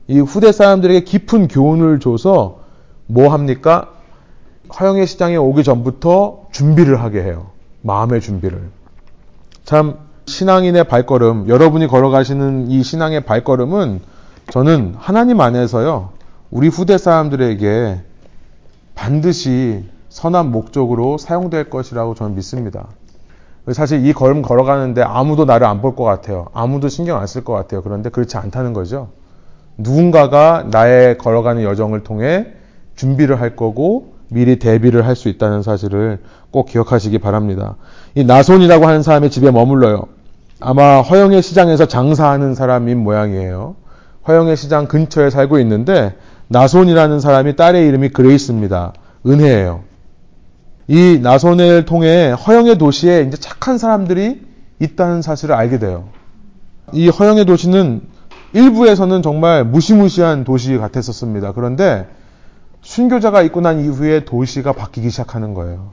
[0.08, 2.60] 이 후대 사람들에게 깊은 교훈을 줘서
[3.08, 3.90] 뭐 합니까?
[4.80, 7.48] 허영의 시장에 오기 전부터 준비를 하게 해요.
[7.82, 8.70] 마음의 준비를.
[9.66, 9.98] 참
[10.28, 14.02] 신앙인의 발걸음, 여러분이 걸어가시는 이 신앙의 발걸음은
[14.52, 16.10] 저는 하나님 안에서요.
[16.52, 18.02] 우리 후대 사람들에게
[18.94, 22.88] 반드시 선한 목적으로 사용될 것이라고 저는 믿습니다.
[23.74, 26.48] 사실 이 걸음 걸어가는데 아무도 나를 안 볼 것 같아요.
[26.54, 27.82] 아무도 신경 안 쓸 것 같아요.
[27.82, 29.10] 그런데 그렇지 않다는 거죠.
[29.78, 32.48] 누군가가 나의 걸어가는 여정을 통해
[32.96, 36.20] 준비를 할 거고 미리 대비를 할 수 있다는 사실을
[36.52, 37.76] 꼭 기억하시기 바랍니다.
[38.16, 40.04] 이 나손이라고 하는 사람의 집에 머물러요.
[40.60, 43.76] 아마 허영의 시장에서 장사하는 사람인 모양이에요.
[44.28, 46.16] 허영의 시장 근처에 살고 있는데
[46.50, 48.94] 나손이라는 사람이 딸의 이름이 그레이스입니다.
[49.26, 49.82] 은혜예요.
[50.90, 54.42] 이 나손을 통해 허영의 도시에 이제 착한 사람들이
[54.80, 56.10] 있다는 사실을 알게 돼요.
[56.94, 58.02] 이 허영의 도시는
[58.54, 61.52] 일부에서는 정말 무시무시한 도시 같았었습니다.
[61.52, 62.08] 그런데
[62.82, 65.92] 순교자가 있고 난 이후에 도시가 바뀌기 시작하는 거예요.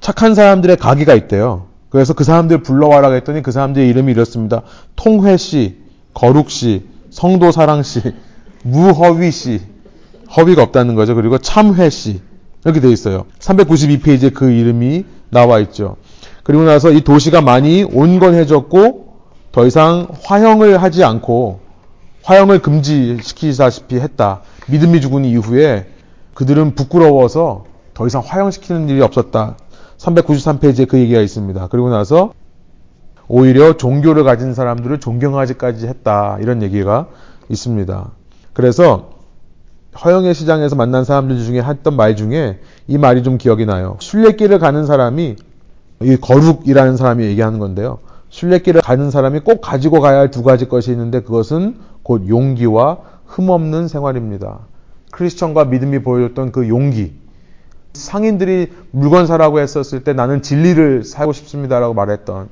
[0.00, 1.66] 착한 사람들의 가기가 있대요.
[1.90, 4.62] 그래서 그 사람들 불러와라 했더니 그 사람들의 이름이 이렇습니다.
[4.94, 5.82] 통회 씨,
[6.14, 8.00] 거룩 씨, 성도 사랑 씨,
[8.62, 9.60] 무허위 씨,
[10.34, 11.14] 허위가 없다는 거죠.
[11.14, 12.22] 그리고 참회 씨
[12.64, 13.26] 이렇게 돼 있어요.
[13.38, 15.96] 392페이지에 그 이름이 나와 있죠.
[16.42, 19.06] 그리고 나서 이 도시가 많이 온건해졌고
[19.52, 21.60] 더 이상 화형을 하지 않고
[22.22, 24.42] 화형을 금지시키다시피 했다.
[24.68, 25.86] 믿음이 죽은 이후에
[26.34, 29.56] 그들은 부끄러워서 더 이상 화형시키는 일이 없었다.
[29.98, 31.68] 393페이지에 그 얘기가 있습니다.
[31.68, 32.32] 그리고 나서
[33.28, 36.38] 오히려 종교를 가진 사람들을 존경하지까지 했다.
[36.40, 37.08] 이런 얘기가
[37.48, 38.10] 있습니다.
[38.52, 39.15] 그래서
[40.04, 43.96] 허영의 시장에서 만난 사람들 중에 했던 말 중에 이 말이 좀 기억이 나요.
[44.00, 45.36] 순례길을 가는 사람이
[46.02, 47.98] 이 거룩이라는 사람이 얘기하는 건데요.
[48.28, 53.88] 순례길을 가는 사람이 꼭 가지고 가야 할 두 가지 것이 있는데 그것은 곧 용기와 흠없는
[53.88, 54.60] 생활입니다.
[55.12, 57.14] 크리스천과 믿음이 보여줬던 그 용기.
[57.94, 62.48] 상인들이 물건 사라고 했었을 때 나는 진리를 살고 싶습니다라고 말했던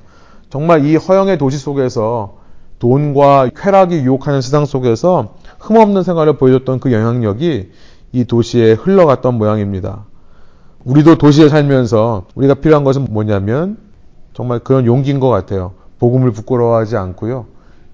[0.49, 2.39] 정말 이 허영의 도시 속에서
[2.79, 5.35] 돈과 쾌락이 유혹하는 세상 속에서
[5.65, 7.71] 흠없는 생활을 보여줬던 그 영향력이
[8.13, 10.05] 이 도시에 흘러갔던 모양입니다.
[10.85, 13.79] 우리도 도시에 살면서 우리가 필요한 것은 뭐냐면
[14.35, 15.73] 정말 그런 용기인 것 같아요.
[15.99, 17.47] 복음을 부끄러워하지 않고요.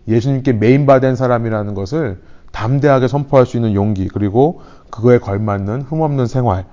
[0.09, 6.65] 예수님께 메인바된 사람이라는 것을 담대하게 선포할 수 있는 용기, 그리고 그거에 걸맞는 흠없는 생활.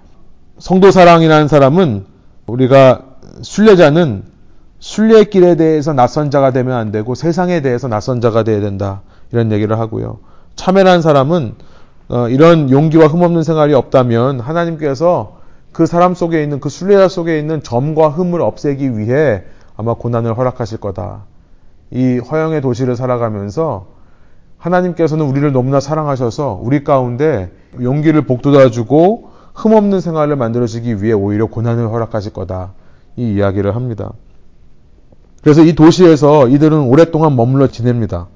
[0.58, 2.06] 성도 사랑이라는 사람은
[2.48, 3.04] 우리가
[3.44, 4.24] 순례자는
[4.80, 9.02] 순례의 길에 대해서 낯선 자가 되면 안 되고 세상에 대해서 낯선 자가 되어야 된다.
[9.32, 10.20] 이런 얘기를 하고요.
[10.58, 11.56] 참회라는 사람은
[12.10, 15.38] 어, 이런 용기와 흠없는 생활이 없다면 하나님께서
[15.72, 19.44] 그 사람 속에 있는 그 순례자 속에 있는 점과 흠을 없애기 위해
[19.78, 21.24] 아마 고난을 허락하실 거다.
[21.92, 23.88] 이 허영의 도시를 살아가면서
[24.58, 32.34] 하나님께서는 우리를 너무나 사랑하셔서 우리 가운데 용기를 복돋아주고 흠없는 생활을 만들어주기 위해 오히려 고난을 허락하실
[32.34, 32.74] 거다.
[33.16, 34.12] 이 이야기를 합니다.
[35.44, 38.28] 그래서 이 도시에서 이들은 오랫동안 머물러 지냅니다.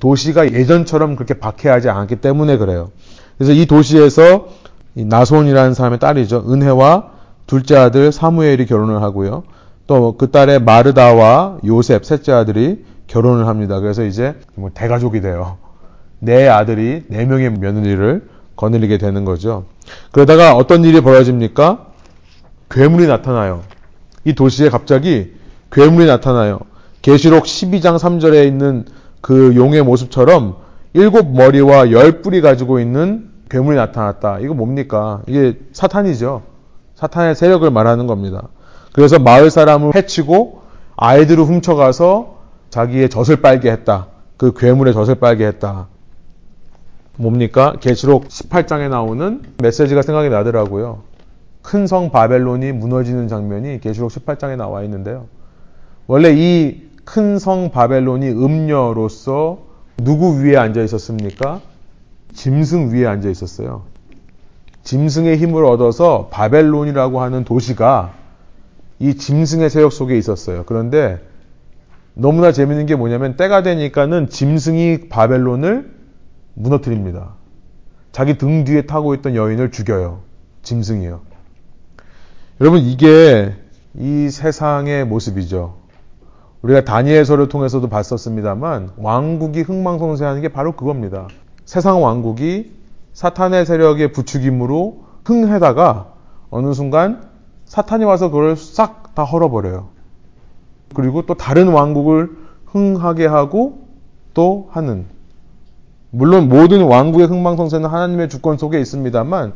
[0.00, 2.90] 도시가 예전처럼 그렇게 박해하지 않기 때문에 그래요.
[3.38, 4.48] 그래서 이 도시에서
[4.94, 6.44] 이 나손이라는 사람의 딸이죠.
[6.48, 7.10] 은혜와
[7.46, 9.44] 둘째 아들 사무엘이 결혼을 하고요.
[9.86, 13.80] 또 그 딸의 마르다와 요셉 셋째 아들이 결혼을 합니다.
[13.80, 15.58] 그래서 이제 뭐 대가족이 돼요.
[16.20, 19.64] 네 아들이 네 명의 며느리를 거느리게 되는 거죠.
[20.12, 21.86] 그러다가 어떤 일이 벌어집니까?
[22.70, 23.62] 괴물이 나타나요.
[24.24, 25.32] 이 도시에 갑자기
[25.72, 26.60] 괴물이 나타나요.
[27.02, 28.84] 계시록 12장 3절에 있는
[29.20, 30.56] 그 용의 모습처럼
[30.92, 34.38] 일곱 머리와 열 뿔이 가지고 있는 괴물이 나타났다.
[34.40, 35.22] 이거 뭡니까?
[35.26, 36.42] 이게 사탄이죠.
[36.94, 38.48] 사탄의 세력을 말하는 겁니다.
[38.92, 40.62] 그래서 마을 사람을 해치고
[40.96, 42.38] 아이들을 훔쳐가서
[42.70, 44.06] 자기의 젖을 빨게 했다.
[44.36, 45.88] 그 괴물의 젖을 빨게 했다.
[47.16, 47.74] 뭡니까?
[47.80, 51.02] 계시록 18장에 나오는 메시지가 생각이 나더라고요.
[51.62, 55.26] 큰 성 바벨론이 무너지는 장면이 계시록 18장에 나와 있는데요.
[56.06, 59.58] 원래 이 큰 성 바벨론이 음녀로서
[59.96, 61.60] 누구 위에 앉아 있었습니까?
[62.34, 63.84] 짐승 위에 앉아 있었어요.
[64.82, 68.14] 짐승의 힘을 얻어서 바벨론이라고 하는 도시가
[68.98, 70.64] 이 짐승의 세력 속에 있었어요.
[70.66, 71.20] 그런데
[72.14, 75.90] 너무나 재밌는 게 뭐냐면 때가 되니까는 짐승이 바벨론을
[76.54, 77.34] 무너뜨립니다.
[78.12, 80.20] 자기 등 뒤에 타고 있던 여인을 죽여요.
[80.62, 81.20] 짐승이요.
[82.60, 83.54] 여러분 이게
[83.94, 85.79] 이 세상의 모습이죠.
[86.62, 91.28] 우리가 다니엘서를 통해서도 봤었습니다만 왕국이 흥망성쇠하는 게 바로 그겁니다.
[91.64, 92.72] 세상 왕국이
[93.12, 96.12] 사탄의 세력의 부추김으로 흥해다가
[96.50, 97.28] 어느 순간
[97.64, 99.88] 사탄이 와서 그걸 싹 다 헐어버려요.
[100.94, 102.36] 그리고 또 다른 왕국을
[102.66, 103.86] 흥하게 하고
[104.34, 105.06] 또 하는.
[106.10, 109.52] 물론 모든 왕국의 흥망성쇠는 하나님의 주권 속에 있습니다만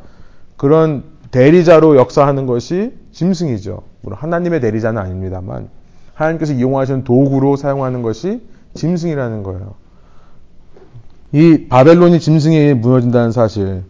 [0.56, 3.82] 그런 대리자로 역사하는 것이 짐승이죠.
[4.02, 5.68] 물론 하나님의 대리자는 아닙니다만
[6.14, 8.40] 하나님께서 이용하신 도구로 사용하는 것이
[8.74, 9.74] 짐승이라는 거예요.
[11.32, 13.82] 이 바벨론이 짐승이 무너진다는 사실.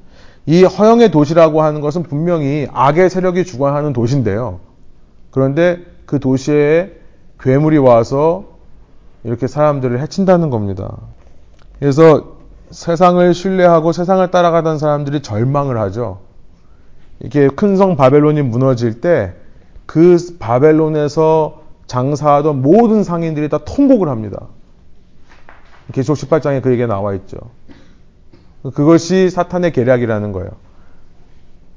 [0.46, 4.60] 이 허영의 도시라고 하는 것은 분명히 악의 세력이 주관하는 도시인데요.
[5.30, 6.92] 그런데 그 도시에
[7.40, 8.44] 괴물이 와서
[9.24, 10.96] 이렇게 사람들을 해친다는 겁니다.
[11.78, 12.34] 그래서
[12.70, 16.20] 세상을 신뢰하고 세상을 따라가던 사람들이 절망을 하죠.
[17.20, 19.34] 이렇게 큰 성 바벨론이 무너질 때
[19.86, 21.62] 그 바벨론에서
[21.94, 24.48] 장사하던 모든 상인들이 다 통곡을 합니다.
[25.92, 27.36] 계속 18장에 그 얘기가 나와 있죠.
[28.62, 30.50] 그것이 사탄의 계략이라는 거예요.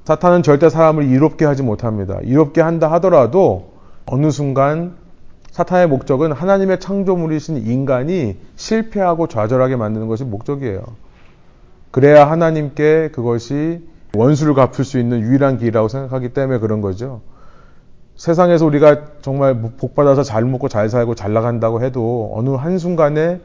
[0.05, 2.17] 사탄은 절대 사람을 이롭게 하지 못합니다.
[2.23, 3.73] 이롭게 한다 하더라도
[4.07, 4.95] 어느 순간
[5.51, 10.81] 사탄의 목적은 하나님의 창조물이신 인간이 실패하고 좌절하게 만드는 것이 목적이에요.
[11.91, 17.21] 그래야 하나님께 그것이 원수를 갚을 수 있는 유일한 길이라고 생각하기 때문에 그런 거죠.
[18.17, 23.39] 세상에서 우리가 정말 복받아서 잘 먹고 잘 살고 잘 나간다고 해도 어느 한순간에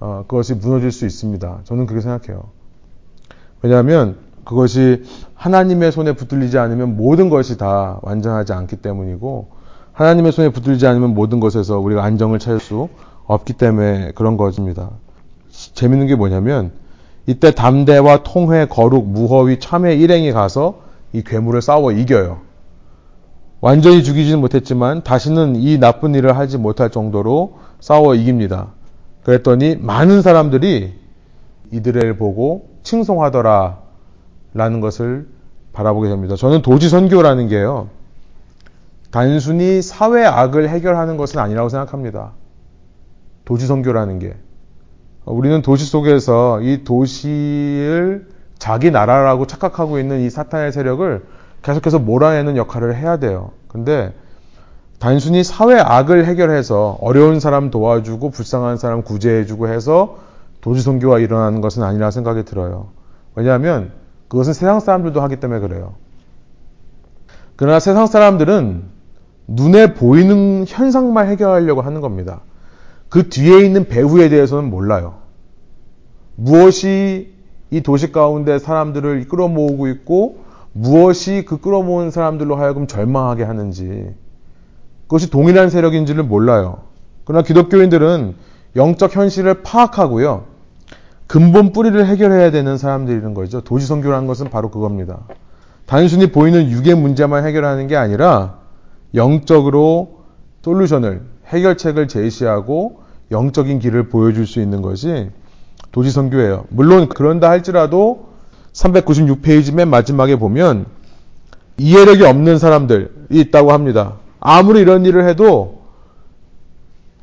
[0.00, 1.60] 어, 그것이 무너질 수 있습니다.
[1.64, 2.50] 저는 그렇게 생각해요.
[3.62, 5.04] 왜냐하면 그것이
[5.34, 9.48] 하나님의 손에 붙들리지 않으면 모든 것이 다 완전하지 않기 때문이고
[9.92, 12.88] 하나님의 손에 붙들리지 않으면 모든 것에서 우리가 안정을 찾을 수
[13.26, 14.90] 없기 때문에 그런 것입니다.
[15.50, 16.72] 재밌는 게 뭐냐면
[17.26, 20.80] 이때 담대와 통회, 거룩, 무허위, 참회, 일행이 가서
[21.12, 22.47] 이 괴물을 싸워 이겨요.
[23.60, 28.68] 완전히 죽이지는 못했지만 다시는 이 나쁜 일을 하지 못할 정도로 싸워 이깁니다.
[29.24, 30.94] 그랬더니 많은 사람들이
[31.72, 33.78] 이들을 보고 칭송하더라
[34.54, 35.28] 라는 것을
[35.72, 36.36] 바라보게 됩니다.
[36.36, 37.88] 저는 도지 선교라는 게요.
[39.10, 42.32] 단순히 사회 악을 해결하는 것은 아니라고 생각합니다.
[43.44, 44.36] 도시 선교라는 게.
[45.24, 48.28] 우리는 도시 속에서 이 도시를
[48.58, 51.24] 자기 나라라고 착각하고 있는 이 사탄의 세력을
[51.62, 53.50] 계속해서 몰아내는 역할을 해야 돼요.
[53.68, 54.12] 근데
[54.98, 60.18] 단순히 사회 악을 해결해서 어려운 사람 도와주고 불쌍한 사람 구제해주고 해서
[60.60, 62.88] 도시 선교가 일어나는 것은 아니라 생각이 들어요.
[63.34, 63.92] 왜냐하면
[64.28, 65.94] 그것은 세상 사람들도 하기 때문에 그래요.
[67.56, 68.84] 그러나 세상 사람들은
[69.46, 72.40] 눈에 보이는 현상만 해결하려고 하는 겁니다.
[73.08, 75.14] 그 뒤에 있는 배후에 대해서는 몰라요.
[76.34, 77.32] 무엇이
[77.70, 80.47] 이 도시 가운데 사람들을 끌어모으고 있고
[80.80, 84.14] 무엇이 그 끌어모은 사람들로 하여금 절망하게 하는지
[85.02, 86.82] 그것이 동일한 세력인지를 몰라요.
[87.24, 88.34] 그러나 기독교인들은
[88.76, 90.44] 영적 현실을 파악하고요.
[91.26, 93.60] 근본 뿌리를 해결해야 되는 사람들이는 거죠.
[93.60, 95.26] 도시 선교라는 것은 바로 그겁니다.
[95.86, 98.58] 단순히 보이는 육의 문제만 해결하는 게 아니라
[99.14, 100.20] 영적으로
[100.62, 103.00] 솔루션을 해결책을 제시하고
[103.30, 105.30] 영적인 길을 보여줄 수 있는 것이
[105.90, 106.66] 도시 선교예요.
[106.68, 108.27] 물론 그런다 할지라도
[108.78, 110.86] 396페이지 맨 마지막에 보면
[111.78, 114.14] 이해력이 없는 사람들이 있다고 합니다.
[114.40, 115.82] 아무리 이런 일을 해도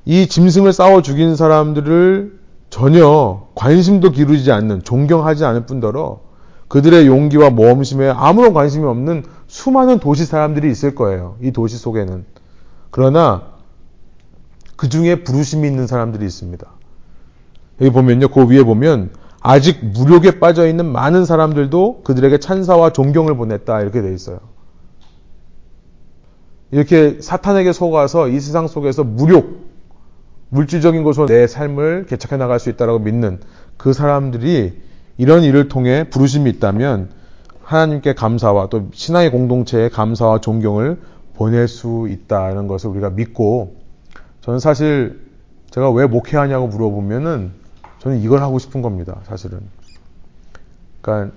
[0.03, 2.39] 이 짐승을 싸워 죽인 사람들을
[2.69, 6.19] 전혀 관심도 기울이지 않는, 존경하지 않을 뿐더러
[6.67, 11.37] 그들의 용기와 모험심에 아무런 관심이 없는 수많은 도시 사람들이 있을 거예요.
[11.41, 12.25] 이 도시 속에는.
[12.91, 13.43] 그러나
[14.75, 16.67] 그 중에 부르심이 있는 사람들이 있습니다.
[17.81, 18.27] 여기 보면요.
[18.29, 19.11] 그 위에 보면
[19.47, 23.79] 아직 무력에 빠져 있는 많은 사람들도 그들에게 찬사와 존경을 보냈다.
[23.81, 24.39] 이렇게 돼 있어요.
[26.71, 29.45] 이렇게 사탄에게 속아서 이 세상 속에서 무력,
[30.49, 33.39] 물질적인 것으로 내 삶을 개척해 나갈 수 있다고 믿는
[33.77, 34.81] 그 사람들이
[35.19, 37.11] 이런 일을 통해 부르심이 있다면
[37.61, 40.99] 하나님께 감사와 또 신앙의 공동체에 감사와 존경을
[41.35, 43.75] 보낼 수 있다는 것을 우리가 믿고
[44.41, 45.19] 저는 사실
[45.69, 47.64] 제가 왜 목회하냐고 물어보면은
[48.05, 49.17] 저는 이걸 하고 싶은 겁니다.
[49.23, 49.61] 사실은.
[51.01, 51.35] 그러니까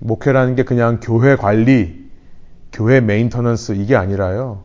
[0.00, 2.10] 목회라는 게 그냥 교회 관리,
[2.72, 4.62] 교회 maintenance 이게 아니라요.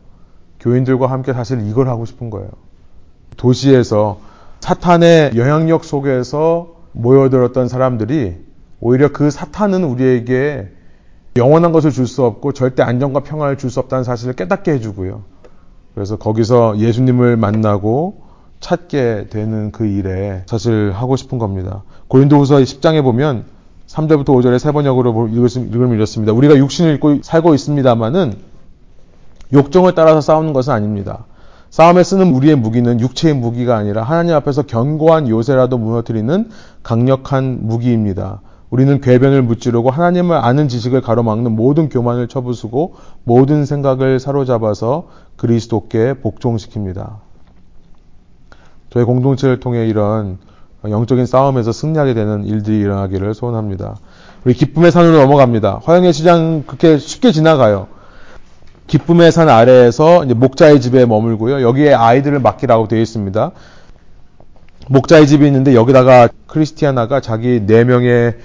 [0.60, 2.49] 교인들과 함께 사실 이걸 하고 싶은 거예요.
[3.38, 4.20] 도시에서
[4.60, 8.36] 사탄의 영향력 속에서 모여들었던 사람들이
[8.82, 10.70] 오히려 그 사탄은 우리에게
[11.38, 15.24] 영원한 것을 줄 수 없고 절대 안정과 평화를 줄 수 없다는 사실을 깨닫게 해주고요.
[15.93, 18.24] 그래서 거기서 예수님을 만나고
[18.60, 21.84] 찾게 되는 그 일에 사실 하고 싶은 겁니다.
[22.08, 23.45] 고린도후서 10장에 보면
[23.88, 26.34] 3절부터 5절에 세 번역으로 읽으면 이렇습니다.
[26.34, 28.34] 우리가 육신을 입고 살고 있습니다만은
[29.53, 31.26] 욕정을 따라서 싸우는 것은 아닙니다.
[31.70, 36.49] 싸움에 쓰는 우리의 무기는 육체의 무기가 아니라 하나님 앞에서 견고한 요새라도 무너뜨리는
[36.84, 38.41] 강력한 무기입니다.
[38.70, 47.24] 우리는 궤변을 무찌르고 하나님을 아는 지식을 가로막는 모든 교만을 쳐부수고 모든 생각을 사로잡아서 그리스도께 복종시킵니다.
[48.95, 50.37] 저희 공동체를 통해 이런
[50.87, 53.97] 영적인 싸움에서 승리하게 되는 일들이 일어나기를 소원합니다.
[54.45, 55.81] 우리 기쁨의 산으로 넘어갑니다.
[55.83, 57.87] 화영의 시장 그렇게 쉽게 지나가요.
[58.87, 61.61] 기쁨의 산 아래에서 목자의 집에 머물고요.
[61.61, 63.51] 여기에 아이들을 맡기라고 되어 있습니다.
[64.87, 68.37] 목자의 집이 있는데 여기다가 크리스티아나가 자기 네 명의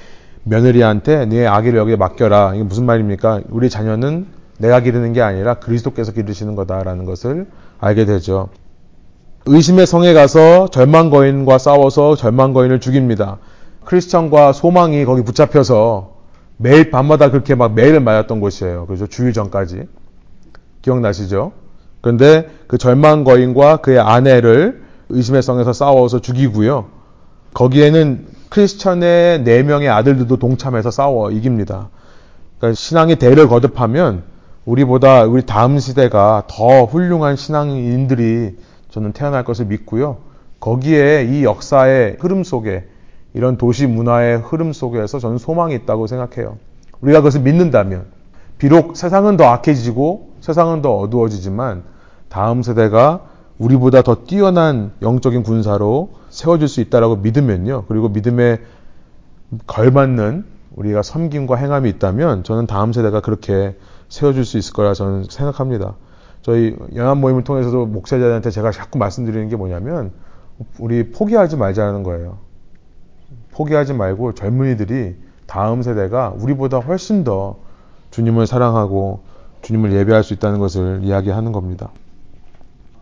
[0.42, 2.54] 며느리한테 네 아기를 여기에 맡겨라.
[2.56, 3.42] 이게 무슨 말입니까?
[3.50, 4.26] 우리 자녀는
[4.58, 7.46] 내가 기르는 게 아니라 그리스도께서 기르시는 거다라는 것을
[7.78, 8.48] 알게 되죠.
[9.46, 13.38] 의심의 성에 가서 절망 거인과 싸워서 절망 거인을 죽입니다.
[13.84, 16.12] 크리스천과 소망이 거기 붙잡혀서
[16.58, 18.86] 매일 밤마다 그렇게 막 매일 맞았던 곳이에요.
[18.86, 19.06] 그죠?
[19.06, 19.84] 주일 전까지.
[20.82, 21.52] 기억나시죠?
[22.02, 26.86] 그런데 그 절망 거인과 그의 아내를 의심의 성에서 싸워서 죽이고요.
[27.54, 31.88] 거기에는 크리스천의 네 명의 아들들도 동참해서 싸워 이깁니다.
[32.58, 34.22] 그러니까 신앙의 대를 거듭하면
[34.66, 38.56] 우리보다 우리 다음 시대가 더 훌륭한 신앙인들이
[38.90, 40.18] 저는 태어날 것을 믿고요.
[40.60, 42.86] 거기에 이 역사의 흐름 속에
[43.32, 46.58] 이런 도시 문화의 흐름 속에서 저는 소망이 있다고 생각해요.
[47.00, 48.06] 우리가 그것을 믿는다면
[48.58, 51.82] 비록 세상은 더 악해지고 세상은 더 어두워지지만
[52.28, 53.22] 다음 세대가
[53.58, 57.84] 우리보다 더 뛰어난 영적인 군사로 세워질 수 있다라고 믿으면요.
[57.88, 58.58] 그리고 믿음에
[59.66, 60.44] 걸맞는
[60.76, 63.76] 우리가 섬김과 행함이 있다면 저는 다음 세대가 그렇게
[64.08, 65.94] 세워질 수 있을 거라 저는 생각합니다.
[66.42, 70.12] 저희 연합 모임을 통해서도 목사자들한테 제가 자꾸 말씀드리는 게 뭐냐면
[70.78, 72.38] 우리 포기하지 말자는 거예요.
[73.52, 75.16] 포기하지 말고 젊은이들이
[75.46, 77.56] 다음 세대가 우리보다 훨씬 더
[78.10, 79.20] 주님을 사랑하고
[79.62, 81.90] 주님을 예배할 수 있다는 것을 이야기하는 겁니다.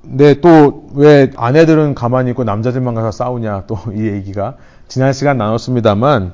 [0.02, 4.56] 근데 또 왜 아내들은 가만히 있고 남자들만 가서 싸우냐 또 이 얘기가
[4.88, 6.32] 지난 시간 나눴습니다만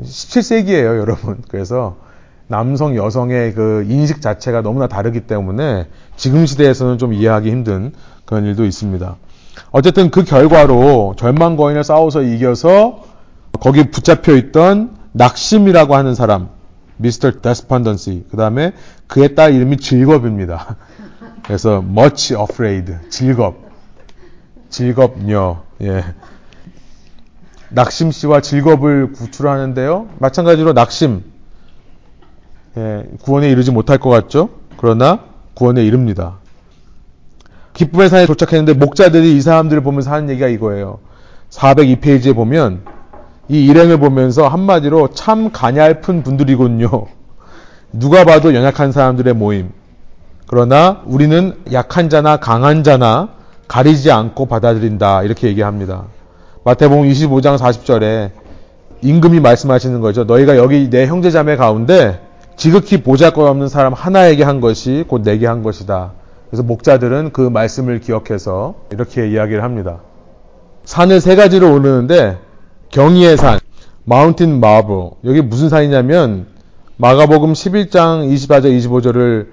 [0.00, 1.42] 17세기예요 여러분.
[1.48, 1.96] 그래서
[2.48, 5.86] 남성 여성의 그 인식 자체가 너무나 다르기 때문에
[6.16, 7.92] 지금 시대에서는 좀 이해하기 힘든
[8.24, 9.16] 그런 일도 있습니다.
[9.72, 13.02] 어쨌든 그 결과로 절망 거인을 싸워서 이겨서
[13.60, 16.50] 거기 붙잡혀 있던 낙심이라고 하는 사람
[16.98, 18.72] 미스터 데스펀던시 그 다음에
[19.06, 20.76] 그의 딸 이름이 즐겁입니다.
[21.44, 23.54] 그래서 much afraid 즐겁
[24.68, 26.04] 즐겁녀 예.
[27.70, 30.08] 낙심 씨와 즐겁을 구출하는데요.
[30.18, 31.35] 마찬가지로 낙심
[32.78, 34.50] 예, 구원에 이르지 못할 것 같죠?
[34.76, 35.20] 그러나
[35.54, 36.34] 구원에 이릅니다.
[37.72, 40.98] 기쁨의 산에 도착했는데 목자들이 이 사람들을 보면서 하는 얘기가 이거예요.
[41.50, 42.82] 402페이지에 보면
[43.48, 47.06] 이 일행을 보면서 한마디로 참 가냘픈 분들이군요.
[47.92, 49.70] 누가 봐도 연약한 사람들의 모임.
[50.46, 53.30] 그러나 우리는 약한 자나 강한 자나
[53.68, 55.22] 가리지 않고 받아들인다.
[55.22, 56.04] 이렇게 얘기합니다.
[56.64, 58.30] 마태복음 25장 40절에
[59.02, 60.24] 임금이 말씀하시는 거죠.
[60.24, 62.25] 너희가 여기 내 형제자매 가운데
[62.56, 66.12] 지극히 보잘것없는 사람 하나에게 한 것이 곧 내게 한 것이다.
[66.48, 69.98] 그래서 목자들은 그 말씀을 기억해서 이렇게 이야기를 합니다.
[70.84, 72.38] 산을 세 가지로 오르는데
[72.90, 73.58] 경의의 산,
[74.04, 75.10] 마운틴 마블.
[75.24, 76.46] 여기 무슨 산이냐면
[76.96, 79.46] 마가복음 11장 24절 25절을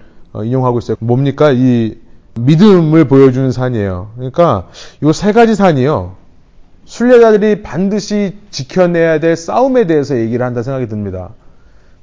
[0.45, 0.95] 인용하고 있어요.
[0.99, 1.51] 뭡니까?
[1.51, 1.97] 이
[2.35, 4.11] 믿음을 보여주는 산이에요.
[4.15, 4.67] 그러니까
[5.03, 6.15] 이 세 가지 산이요.
[6.85, 11.29] 순례자들이 반드시 지켜내야 될 싸움에 대해서 얘기를 한다 생각이 듭니다.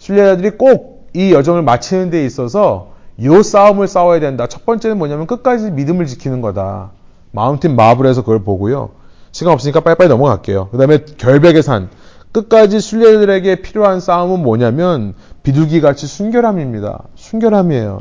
[0.00, 4.46] 순례자들이 꼭 이 여정을 마치는 데 있어서 이 싸움을 싸워야 된다.
[4.46, 6.92] 첫 번째는 뭐냐면 끝까지 믿음을 지키는 거다.
[7.32, 8.90] 마운틴 마블에서 그걸 보고요.
[9.32, 10.68] 시간 없으니까 빨리빨리 넘어갈게요.
[10.70, 11.90] 그 다음에 결백의 산.
[12.32, 17.02] 끝까지 순례자들에게 필요한 싸움은 뭐냐면 비둘기 같이 순결함입니다.
[17.16, 18.00] 순결함이에요.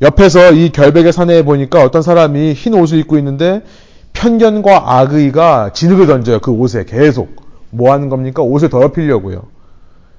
[0.00, 3.62] 옆에서 이 결백의 산에 보니까 어떤 사람이 흰 옷을 입고 있는데
[4.14, 6.40] 편견과 악의가 진흙을 던져요.
[6.40, 7.48] 그 옷에 계속.
[7.70, 8.42] 뭐 하는 겁니까?
[8.42, 9.42] 옷을 더럽히려고요.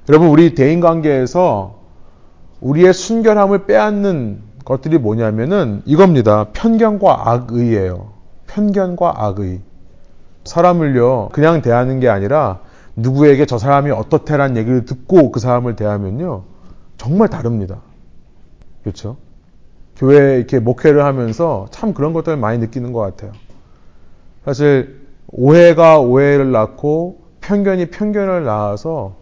[0.09, 1.75] 여러분, 우리 대인 관계에서
[2.61, 6.47] 우리의 순결함을 빼앗는 것들이 뭐냐면은 이겁니다.
[6.51, 8.09] 편견과 악의예요.
[8.47, 9.61] 편견과 악의.
[10.45, 12.61] 사람을요, 그냥 대하는 게 아니라
[12.95, 16.41] 누구에게 저 사람이 어떻대란 얘기를 듣고 그 사람을 대하면요,
[16.97, 17.81] 정말 다릅니다.
[18.81, 19.17] 그렇죠?
[19.95, 23.31] 교회 이렇게 목회를 하면서 참 그런 것들을 많이 느끼는 것 같아요.
[24.43, 29.18] 사실 오해가 오해를 낳고 편견이 편견을 낳아서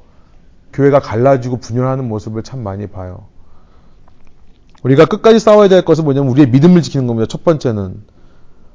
[0.78, 3.26] 교회가 갈라지고 분열하는 모습을 참 많이 봐요.
[4.84, 7.28] 우리가 끝까지 싸워야 될 것은 뭐냐면 우리의 믿음을 지키는 겁니다.
[7.28, 8.04] 첫 번째는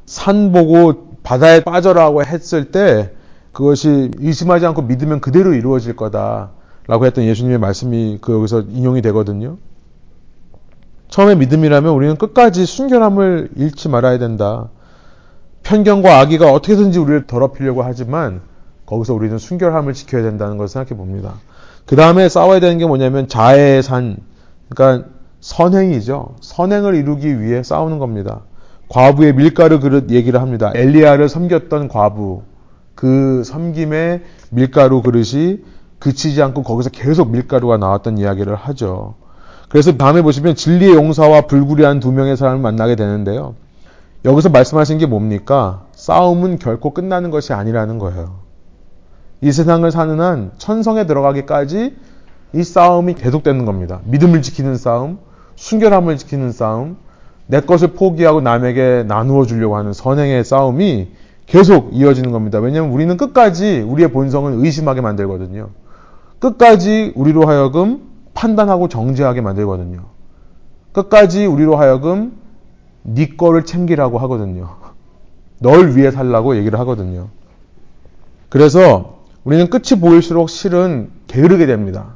[0.05, 3.13] 산 보고 바다에 빠져라고 했을 때
[3.53, 9.59] 그것이 의심하지 않고 믿으면 그대로 이루어질 거다라고 했던 예수님의 말씀이 그 여기서 인용이 되거든요.
[11.09, 14.71] 처음에 믿음이라면 우리는 끝까지 순결함을 잃지 말아야 된다.
[15.63, 18.41] 편견과 악의가 어떻게든지 우리를 더럽히려고 하지만
[18.87, 21.35] 거기서 우리는 순결함을 지켜야 된다는 것을 생각해 봅니다.
[21.87, 24.17] 그 다음에 싸워야 되는 게 뭐냐면 자해의 산,
[24.69, 25.09] 그러니까
[25.41, 26.37] 선행이죠.
[26.41, 28.43] 선행을 이루기 위해 싸우는 겁니다.
[28.89, 30.71] 과부의 밀가루 그릇 얘기를 합니다.
[30.75, 32.43] 엘리야를 섬겼던 과부,
[32.95, 35.61] 그 섬김의 밀가루 그릇이
[35.99, 39.15] 그치지 않고 거기서 계속 밀가루가 나왔던 이야기를 하죠.
[39.69, 43.55] 그래서 다음에 보시면 진리의 용사와 불구리한 두 명의 사람을 만나게 되는데요.
[44.25, 45.87] 여기서 말씀하신 게 뭡니까?
[45.95, 48.42] 싸움은 결코 끝나는 것이 아니라는 거예요.
[49.43, 51.97] 이 세상을 사는 한 천성에 들어가기까지
[52.55, 54.01] 이 싸움이 계속되는 겁니다.
[54.05, 55.19] 믿음을 지키는 싸움,
[55.57, 56.97] 순결함을 지키는 싸움,
[57.49, 61.09] 내 것을 포기하고 남에게 나누어 주려고 하는 선행의 싸움이
[61.47, 62.61] 계속 이어지는 겁니다.
[62.61, 65.71] 왜냐하면 우리는 끝까지 우리의 본성은 의심하게 만들거든요.
[66.39, 68.03] 끝까지 우리로 하여금
[68.35, 70.05] 판단하고 정죄하게 만들거든요.
[70.93, 72.33] 끝까지 우리로 하여금
[73.03, 74.77] 네 거를 챙기라고 하거든요.
[75.59, 77.29] 널 위해 살라고 얘기를 하거든요.
[78.49, 82.15] 그래서 우리는 끝이 보일수록 실은 게으르게 됩니다.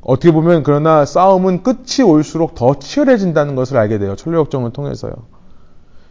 [0.00, 4.14] 어떻게 보면 그러나 싸움은 끝이 올수록 더 치열해진다는 것을 알게 돼요.
[4.16, 5.12] 천로역정을 통해서요.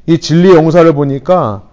[0.06, 1.64] 이 진리 용사를 보니까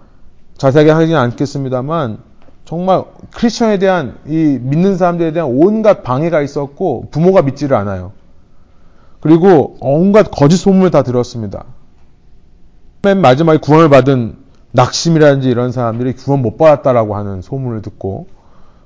[0.57, 2.19] 자세하게 하지는 않겠습니다만
[2.63, 3.03] 정말
[3.35, 8.13] 크리스천에 대한 이 믿는 사람들에 대한 온갖 방해가 있었고 부모가 믿지를 않아요.
[9.19, 11.65] 그리고 온갖 거짓 소문을 다 들었습니다.
[13.03, 14.44] 맨 마지막에 구원을 받은
[14.75, 18.27] 낙심이라든지 이런 사람들이 구원 못 받았다라고 하는 소문을 듣고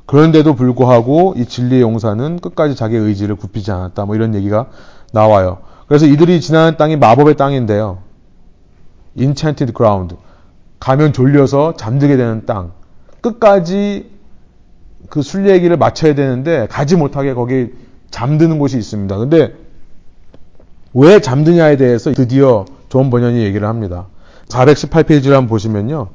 [0.06, 4.06] 그런데도 불구하고 이 진리의 용사는 끝까지 자기의 의지를 굽히지 않았다.
[4.06, 4.68] 뭐 이런 얘기가
[5.12, 5.60] 나와요.
[5.88, 8.00] 그래서 이들이 지나는 땅이 마법의 땅인데요.
[9.16, 10.16] enchanted ground.
[10.80, 12.72] 가면 졸려서 잠들게 되는 땅.
[13.22, 14.12] 끝까지
[15.10, 17.74] 그 순례 얘기를 마쳐야 되는데 가지 못하게 거기
[18.12, 19.18] 잠드는 곳이 있습니다.
[19.18, 19.54] 근데
[20.94, 24.08] 왜 잠드냐에 대해서 드디어 존 번연이 얘기를 합니다.
[24.50, 26.10] 418페이지를 한번 보시면요.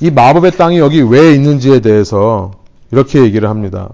[0.00, 2.52] 이 마법의 땅이 여기 왜 있는지에 대해서
[2.90, 3.90] 이렇게 얘기를 합니다.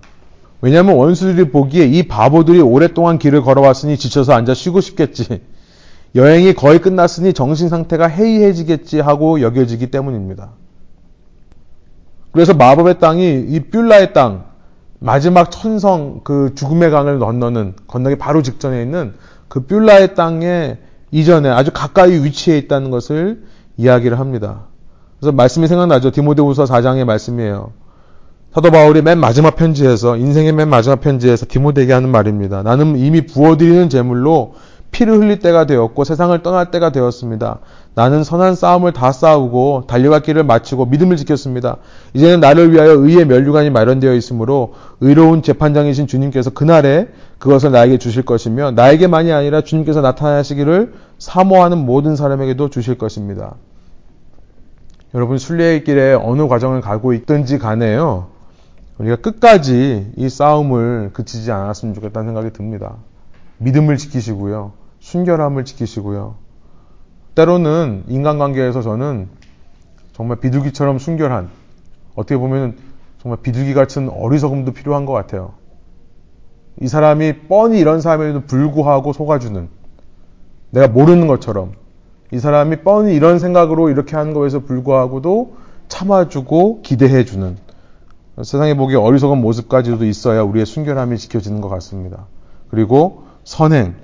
[0.63, 5.43] 왜냐하면 원수들이 보기에 이 바보들이 오랫동안 길을 걸어왔으니 지쳐서 앉아 쉬고 싶겠지.
[6.15, 10.51] 여행이 거의 끝났으니 정신 상태가 해이해지겠지 하고 여겨지기 때문입니다.
[12.33, 14.45] 그래서 마법의 땅이 이 뷸라의 땅,
[14.99, 19.15] 마지막 천성 그 죽음의 강을 건너는 건너기 바로 직전에 있는
[19.49, 20.79] 그 뷸라의 땅에
[21.11, 23.43] 이전에 아주 가까이 위치해 있다는 것을
[23.81, 24.67] 이야기를 합니다.
[25.19, 26.11] 그래서 말씀이 생각나죠.
[26.11, 27.73] 디모데후서 4장의 말씀이에요.
[28.55, 32.63] 사도 바울이 맨 마지막 편지에서 인생의 맨 마지막 편지에서 디모데에게 하는 말입니다.
[32.63, 34.55] 나는 이미 부어드리는 제물로
[34.91, 37.61] 피를 흘릴 때가 되었고 세상을 떠날 때가 되었습니다.
[37.95, 41.77] 나는 선한 싸움을 다 싸우고 달려갈 길을 마치고 믿음을 지켰습니다.
[42.15, 47.09] 이제는 나를 위하여 의의 멸류관이 마련되어 있으므로 의로운 재판장이신 주님께서 그날에
[47.39, 53.55] 그것을 나에게 주실 것이며 나에게만이 아니라 주님께서 나타나시기를 사모하는 모든 사람에게도 주실 것입니다.
[55.15, 58.29] 여러분 순례의 길에 어느 과정을 가고 있든지 간에요.
[58.99, 62.97] 우리가 끝까지 이 싸움을 그치지 않았으면 좋겠다는 생각이 듭니다.
[63.59, 64.73] 믿음을 지키시고요.
[65.01, 66.37] 순결함을 지키시고요.
[67.35, 69.29] 때로는 인간관계에서 저는
[70.13, 71.49] 정말 비둘기처럼 순결한,
[72.15, 72.77] 어떻게 보면
[73.21, 75.55] 정말 비둘기 같은 어리석음도 필요한 것 같아요.
[76.81, 79.69] 이 사람이 뻔히 이런 사람에도 불구하고 속아주는,
[80.71, 81.73] 내가 모르는 것처럼,
[82.33, 85.55] 이 사람이 뻔히 이런 생각으로 이렇게 하는 것에서 불구하고도
[85.89, 87.57] 참아주고 기대해주는,
[88.43, 92.27] 세상에 보기에 어리석은 모습까지도 있어야 우리의 순결함이 지켜지는 것 같습니다.
[92.71, 93.95] 그리고 선행,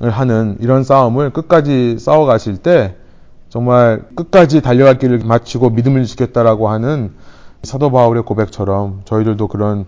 [0.00, 2.96] 하는 이런 싸움을 끝까지 싸워가실 때
[3.50, 7.12] 정말 끝까지 달려갈 길을 마치고 믿음을 지켰다라고 하는
[7.62, 9.84] 사도 바울의 고백처럼 저희들도 그런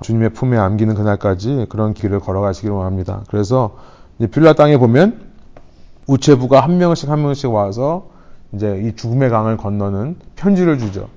[0.00, 3.22] 주님의 품에 안기는 그날까지 그런 길을 걸어가시기를 원합니다.
[3.28, 3.76] 그래서
[4.32, 5.31] 필라 땅에 보면
[6.06, 8.06] 우체부가 한 명씩 한 명씩 와서
[8.52, 11.08] 이제 이 죽음의 강을 건너는 편지를 주죠.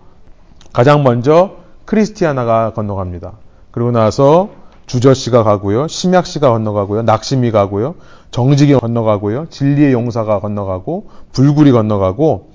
[0.73, 3.33] 가장 먼저 크리스티아나가 건너갑니다.
[3.71, 4.49] 그리고 나서
[4.85, 5.87] 주저 씨가 가고요.
[5.87, 7.01] 심약 씨가 건너가고요.
[7.03, 7.95] 낙심이 가고요.
[8.31, 9.47] 정직이 건너가고요.
[9.49, 12.51] 진리의 용사가 건너가고 불굴이 건너가고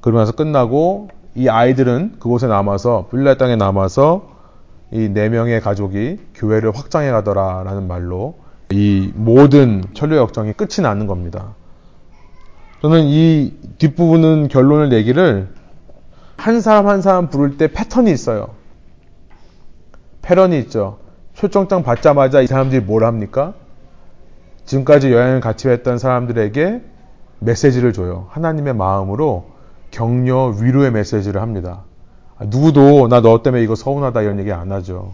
[0.00, 4.30] 그러면서 끝나고 이 아이들은 그곳에 남아서 빌라 땅에 남아서
[4.92, 8.34] 이 네 명의 가족이 교회를 확장해 가더라라는 말로
[8.70, 11.54] 이 모든 천류 역정이 끝이 나는 겁니다.
[12.82, 15.54] 저는 이 뒷부분은 결론을 내기를
[16.36, 18.48] 한 사람 한 사람 부를 때 패턴이 있어요.
[20.22, 20.98] 패런이 있죠.
[21.34, 23.54] 초청장 받자마자 이 사람들이 뭘 합니까?
[24.64, 26.82] 지금까지 여행을 같이 했던 사람들에게
[27.38, 28.26] 메시지를 줘요.
[28.30, 29.46] 하나님의 마음으로
[29.92, 31.82] 격려, 위로의 메시지를 합니다.
[32.36, 35.12] 아, 누구도 나 너 때문에 이거 서운하다 이런 얘기 안 하죠.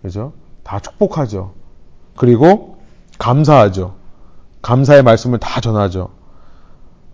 [0.00, 0.32] 그죠?
[0.62, 1.52] 다 축복하죠.
[2.16, 2.78] 그리고
[3.18, 3.94] 감사하죠.
[4.62, 6.15] 감사의 말씀을 다 전하죠.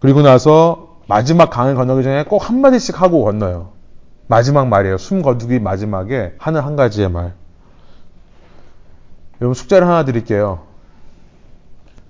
[0.03, 3.71] 그리고 나서 마지막 강을 건너기 전에 꼭 한마디씩 하고 건너요.
[4.27, 4.99] 마지막 말이에요.
[4.99, 7.35] 숨 거두기 마지막에 하는 한 가지의 말.
[9.41, 10.63] 여러분 숙제를 하나 드릴게요.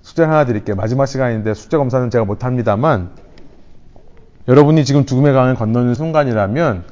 [0.01, 0.75] 숙제를 하나 드릴게요.
[0.75, 3.11] 마지막 시간인데 숙제 검사는 제가 못합니다만
[4.47, 6.85] 여러분이 지금 죽음의 강을 건너는 순간이라면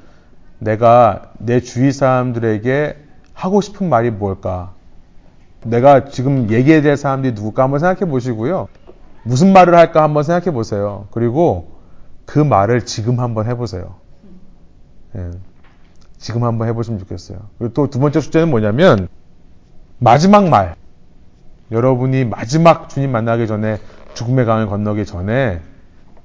[0.59, 2.97] 내가 내 주위 사람들에게
[3.33, 4.73] 하고 싶은 말이 뭘까?
[5.63, 8.67] 내가 지금 얘기해야 될 사람들이 누굴까 한번 생각해 보시고요.
[9.23, 11.07] 무슨 말을 할까 한번 생각해 보세요.
[11.11, 11.71] 그리고
[12.25, 13.95] 그 말을 지금 한번 해보세요.
[15.15, 15.31] 예.
[16.17, 17.39] 지금 한번 해보시면 좋겠어요.
[17.57, 19.07] 그리고 또 두 번째 숙제는 뭐냐면
[19.97, 20.75] 마지막 말.
[21.71, 23.79] 여러분이 마지막 주님 만나기 전에
[24.13, 25.61] 죽음의 강을 건너기 전에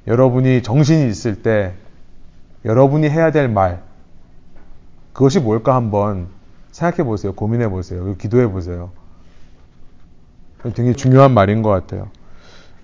[0.07, 1.75] 여러분이 정신이 있을 때
[2.65, 3.83] 여러분이 해야 될 말.
[5.13, 6.29] 그것이 뭘까 한번
[6.73, 7.33] 생각해 보세요.
[7.33, 8.17] 고민해 보세요.
[8.17, 8.91] 기도해 보세요.
[10.63, 12.09] 굉장히 중요한 말인 것 같아요.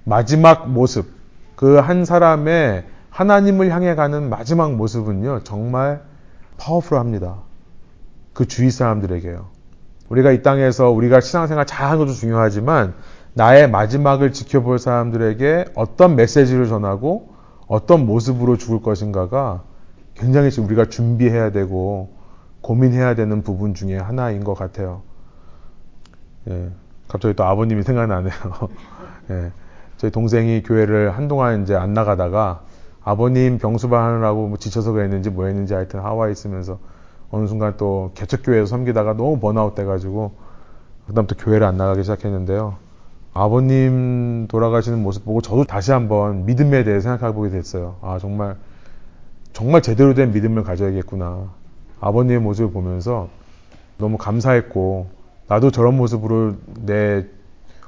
[0.05, 1.11] 마지막 모습.
[1.57, 6.03] 그 한 사람의 하나님을 향해 가는 마지막 모습은요, 정말
[6.57, 7.37] 파워풀 합니다.
[8.33, 9.47] 그 주위 사람들에게요.
[10.09, 12.95] 우리가 이 땅에서 우리가 신앙생활 잘하는 것도 중요하지만
[13.35, 17.33] 나의 마지막을 지켜볼 사람들에게 어떤 메시지를 전하고
[17.67, 19.63] 어떤 모습으로 죽을 것인가가
[20.15, 22.11] 굉장히 지금 우리가 준비해야 되고
[22.61, 25.03] 고민해야 되는 부분 중에 하나인 것 같아요.
[26.49, 26.71] 예,
[27.09, 28.33] 갑자기 또 아버님이 생각나네요.
[29.31, 29.53] 예,
[30.03, 32.63] 저희 동생이 교회를 한동안 이제 안 나가다가
[33.05, 36.81] 아버님 병수반 하느라고 뭐 지쳐서 그랬는지 뭐 했는지 하여튼 하와이 있으면서
[37.31, 40.33] 어느 순간 또 개척교회에서 섬기다가 너무 번아웃 돼가지고
[41.07, 42.75] 그다음부터 교회를 안 나가기 시작했는데요.
[43.33, 47.95] 아버님 돌아가시는 모습 보고 저도 다시 한번 믿음에 대해 생각해 보게 됐어요.
[48.03, 48.57] 아 정말
[49.53, 51.45] 정말 제대로 된 믿음을 가져야겠구나.
[52.01, 53.29] 아버님의 모습을 보면서
[53.99, 55.07] 너무 감사했고
[55.47, 57.25] 나도 저런 모습으로 내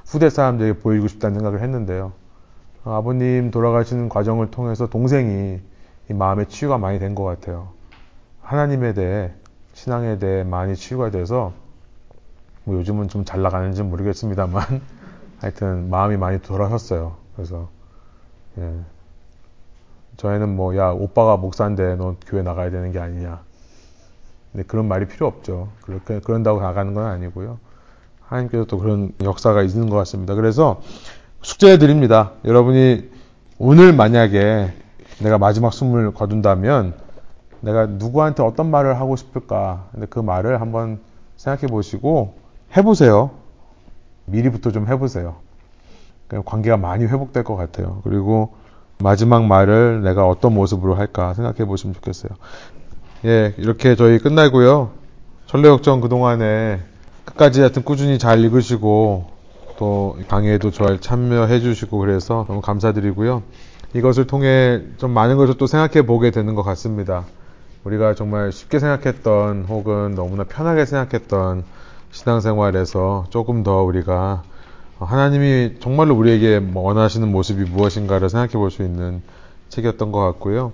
[0.07, 2.13] 후대 사람들에게 보이고 싶다는 생각을 했는데요.
[2.83, 5.59] 아버님 돌아가시는 과정을 통해서 동생이
[6.09, 7.69] 마음의 치유가 많이 된 것 같아요.
[8.41, 9.33] 하나님에 대해
[9.73, 11.53] 신앙에 대해 많이 치유가 돼서
[12.63, 14.81] 뭐 요즘은 좀 잘 나가는지 모르겠습니다만
[15.41, 17.17] 하여튼 마음이 많이 돌아섰어요.
[17.35, 17.69] 그래서
[18.57, 18.73] 예.
[20.17, 23.43] 저희는 뭐 야 오빠가 목사인데 너 교회 나가야 되는 게 아니냐.
[24.51, 25.69] 근데 그런 말이 필요 없죠.
[25.81, 27.59] 그렇게 그런다고 나가는 건 아니고요.
[28.27, 30.35] 하나님께서 또 그런 역사가 있는 것 같습니다.
[30.35, 30.81] 그래서
[31.41, 32.31] 숙제해 드립니다.
[32.43, 33.09] 여러분이
[33.57, 34.73] 오늘 만약에
[35.19, 36.93] 내가 마지막 숨을 거둔다면
[37.61, 39.87] 내가 누구한테 어떤 말을 하고 싶을까?
[39.91, 40.99] 근데 그 말을 한번
[41.37, 42.35] 생각해 보시고
[42.75, 43.31] 해보세요.
[44.25, 45.35] 미리부터 좀 해보세요.
[46.45, 48.01] 관계가 많이 회복될 것 같아요.
[48.03, 48.55] 그리고
[48.97, 52.31] 마지막 말을 내가 어떤 모습으로 할까 생각해 보시면 좋겠어요.
[53.25, 54.91] 예, 이렇게 저희 끝나고요.
[55.45, 56.79] 전례역정 그동안에
[57.35, 59.25] 끝까지 하여튼 꾸준히 잘 읽으시고
[59.77, 63.43] 또 강의에도 잘 참여해 주시고 그래서 너무 감사드리고요.
[63.93, 67.25] 이것을 통해 좀 많은 것을 또 생각해 보게 되는 것 같습니다.
[67.83, 71.63] 우리가 정말 쉽게 생각했던 혹은 너무나 편하게 생각했던
[72.11, 74.43] 신앙생활에서 조금 더 우리가
[74.99, 79.21] 하나님이 정말로 우리에게 뭐 원하시는 모습이 무엇인가를 생각해 볼 수 있는
[79.69, 80.71] 책이었던 것 같고요.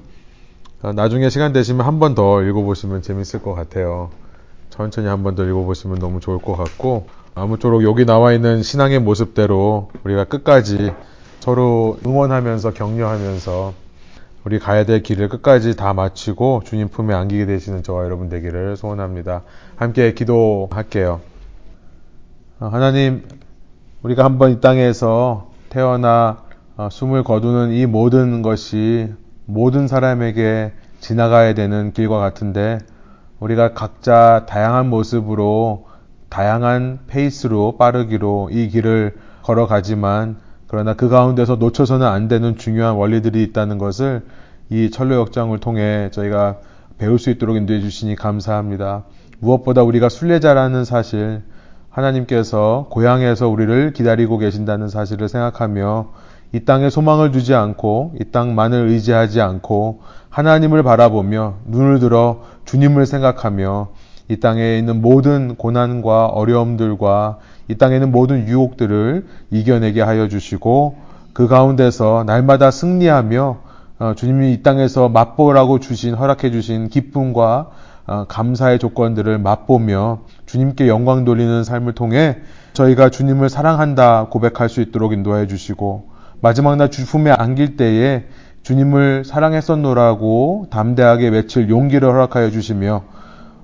[0.96, 4.12] 나중에 시간 되시면 한 번 더 읽어보시면 재밌을 것 같아요.
[4.72, 9.90] 천천히 한 번 더 읽어보시면 너무 좋을 것 같고, 아무쪼록 여기 나와 있는 신앙의 모습대로
[10.04, 10.92] 우리가 끝까지
[11.40, 13.74] 서로 응원하면서 격려하면서
[14.44, 19.44] 우리 가야 될 길을 끝까지 다 마치고 주님 품에 안기게 되시는 저와 여러분 되기를 소원합니다.
[19.76, 21.22] 함께 기도할게요.
[22.60, 23.24] 하나님,
[24.04, 26.44] 우리가 한번 이 땅에서 태어나
[26.76, 29.14] 어, 숨을 거두는 이 모든 것이
[29.46, 32.80] 모든 사람에게 지나가야 되는 길과 같은데
[33.42, 35.88] 우리가 각자 다양한 모습으로
[36.30, 40.38] 다양한 페이스로 빠르기로 이 길을 걸어가지만
[40.68, 44.22] 그러나 그 가운데서 놓쳐서는 안 되는 중요한 원리들이 있다는 것을
[44.70, 46.60] 이 철로 역정을 통해 저희가
[46.98, 49.04] 배울 수 있도록 인도해 주시니 감사합니다.
[49.40, 51.42] 무엇보다 우리가 순례자라는 사실,
[51.90, 56.12] 하나님께서 고향에서 우리를 기다리고 계신다는 사실을 생각하며
[56.54, 63.90] 이 땅에 소망을 두지 않고 이 땅만을 의지하지 않고 하나님을 바라보며 눈을 들어 주님을 생각하며
[64.28, 70.96] 이 땅에 있는 모든 고난과 어려움들과 이 땅에 있는 모든 유혹들을 이겨내게 하여 주시고
[71.34, 73.58] 그 가운데서 날마다 승리하며
[74.00, 77.70] 어, 주님이 이 땅에서 맛보라고 주신 허락해 주신 기쁨과
[78.08, 82.38] 어, 감사의 조건들을 맛보며 주님께 영광 돌리는 삶을 통해
[82.74, 86.11] 저희가 주님을 사랑한다 고백할 수 있도록 인도해 주시고
[86.42, 88.26] 마지막 날 주 품에 안길 때에
[88.64, 93.04] 주님을 사랑했었노라고 담대하게 외칠 용기를 허락하여 주시며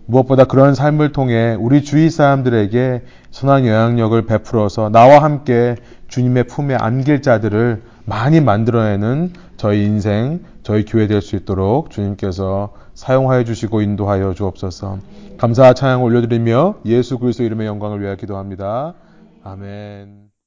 [0.06, 5.76] 무엇보다 그런 삶을 통해 우리 주위 사람들에게 선한 영향력을 베풀어서 나와 함께
[6.08, 13.44] 주님의 품에 안길 자들을 많이 만들어내는 저희 인생, 저희 교회 될 수 있도록 주님께서 사용하여
[13.44, 15.00] 주시고 인도하여 주옵소서.
[15.38, 18.94] 감사 찬양 올려드리며 예수 그리스도 이름의 영광을 위하여 기도합니다.
[19.44, 20.27] 아멘.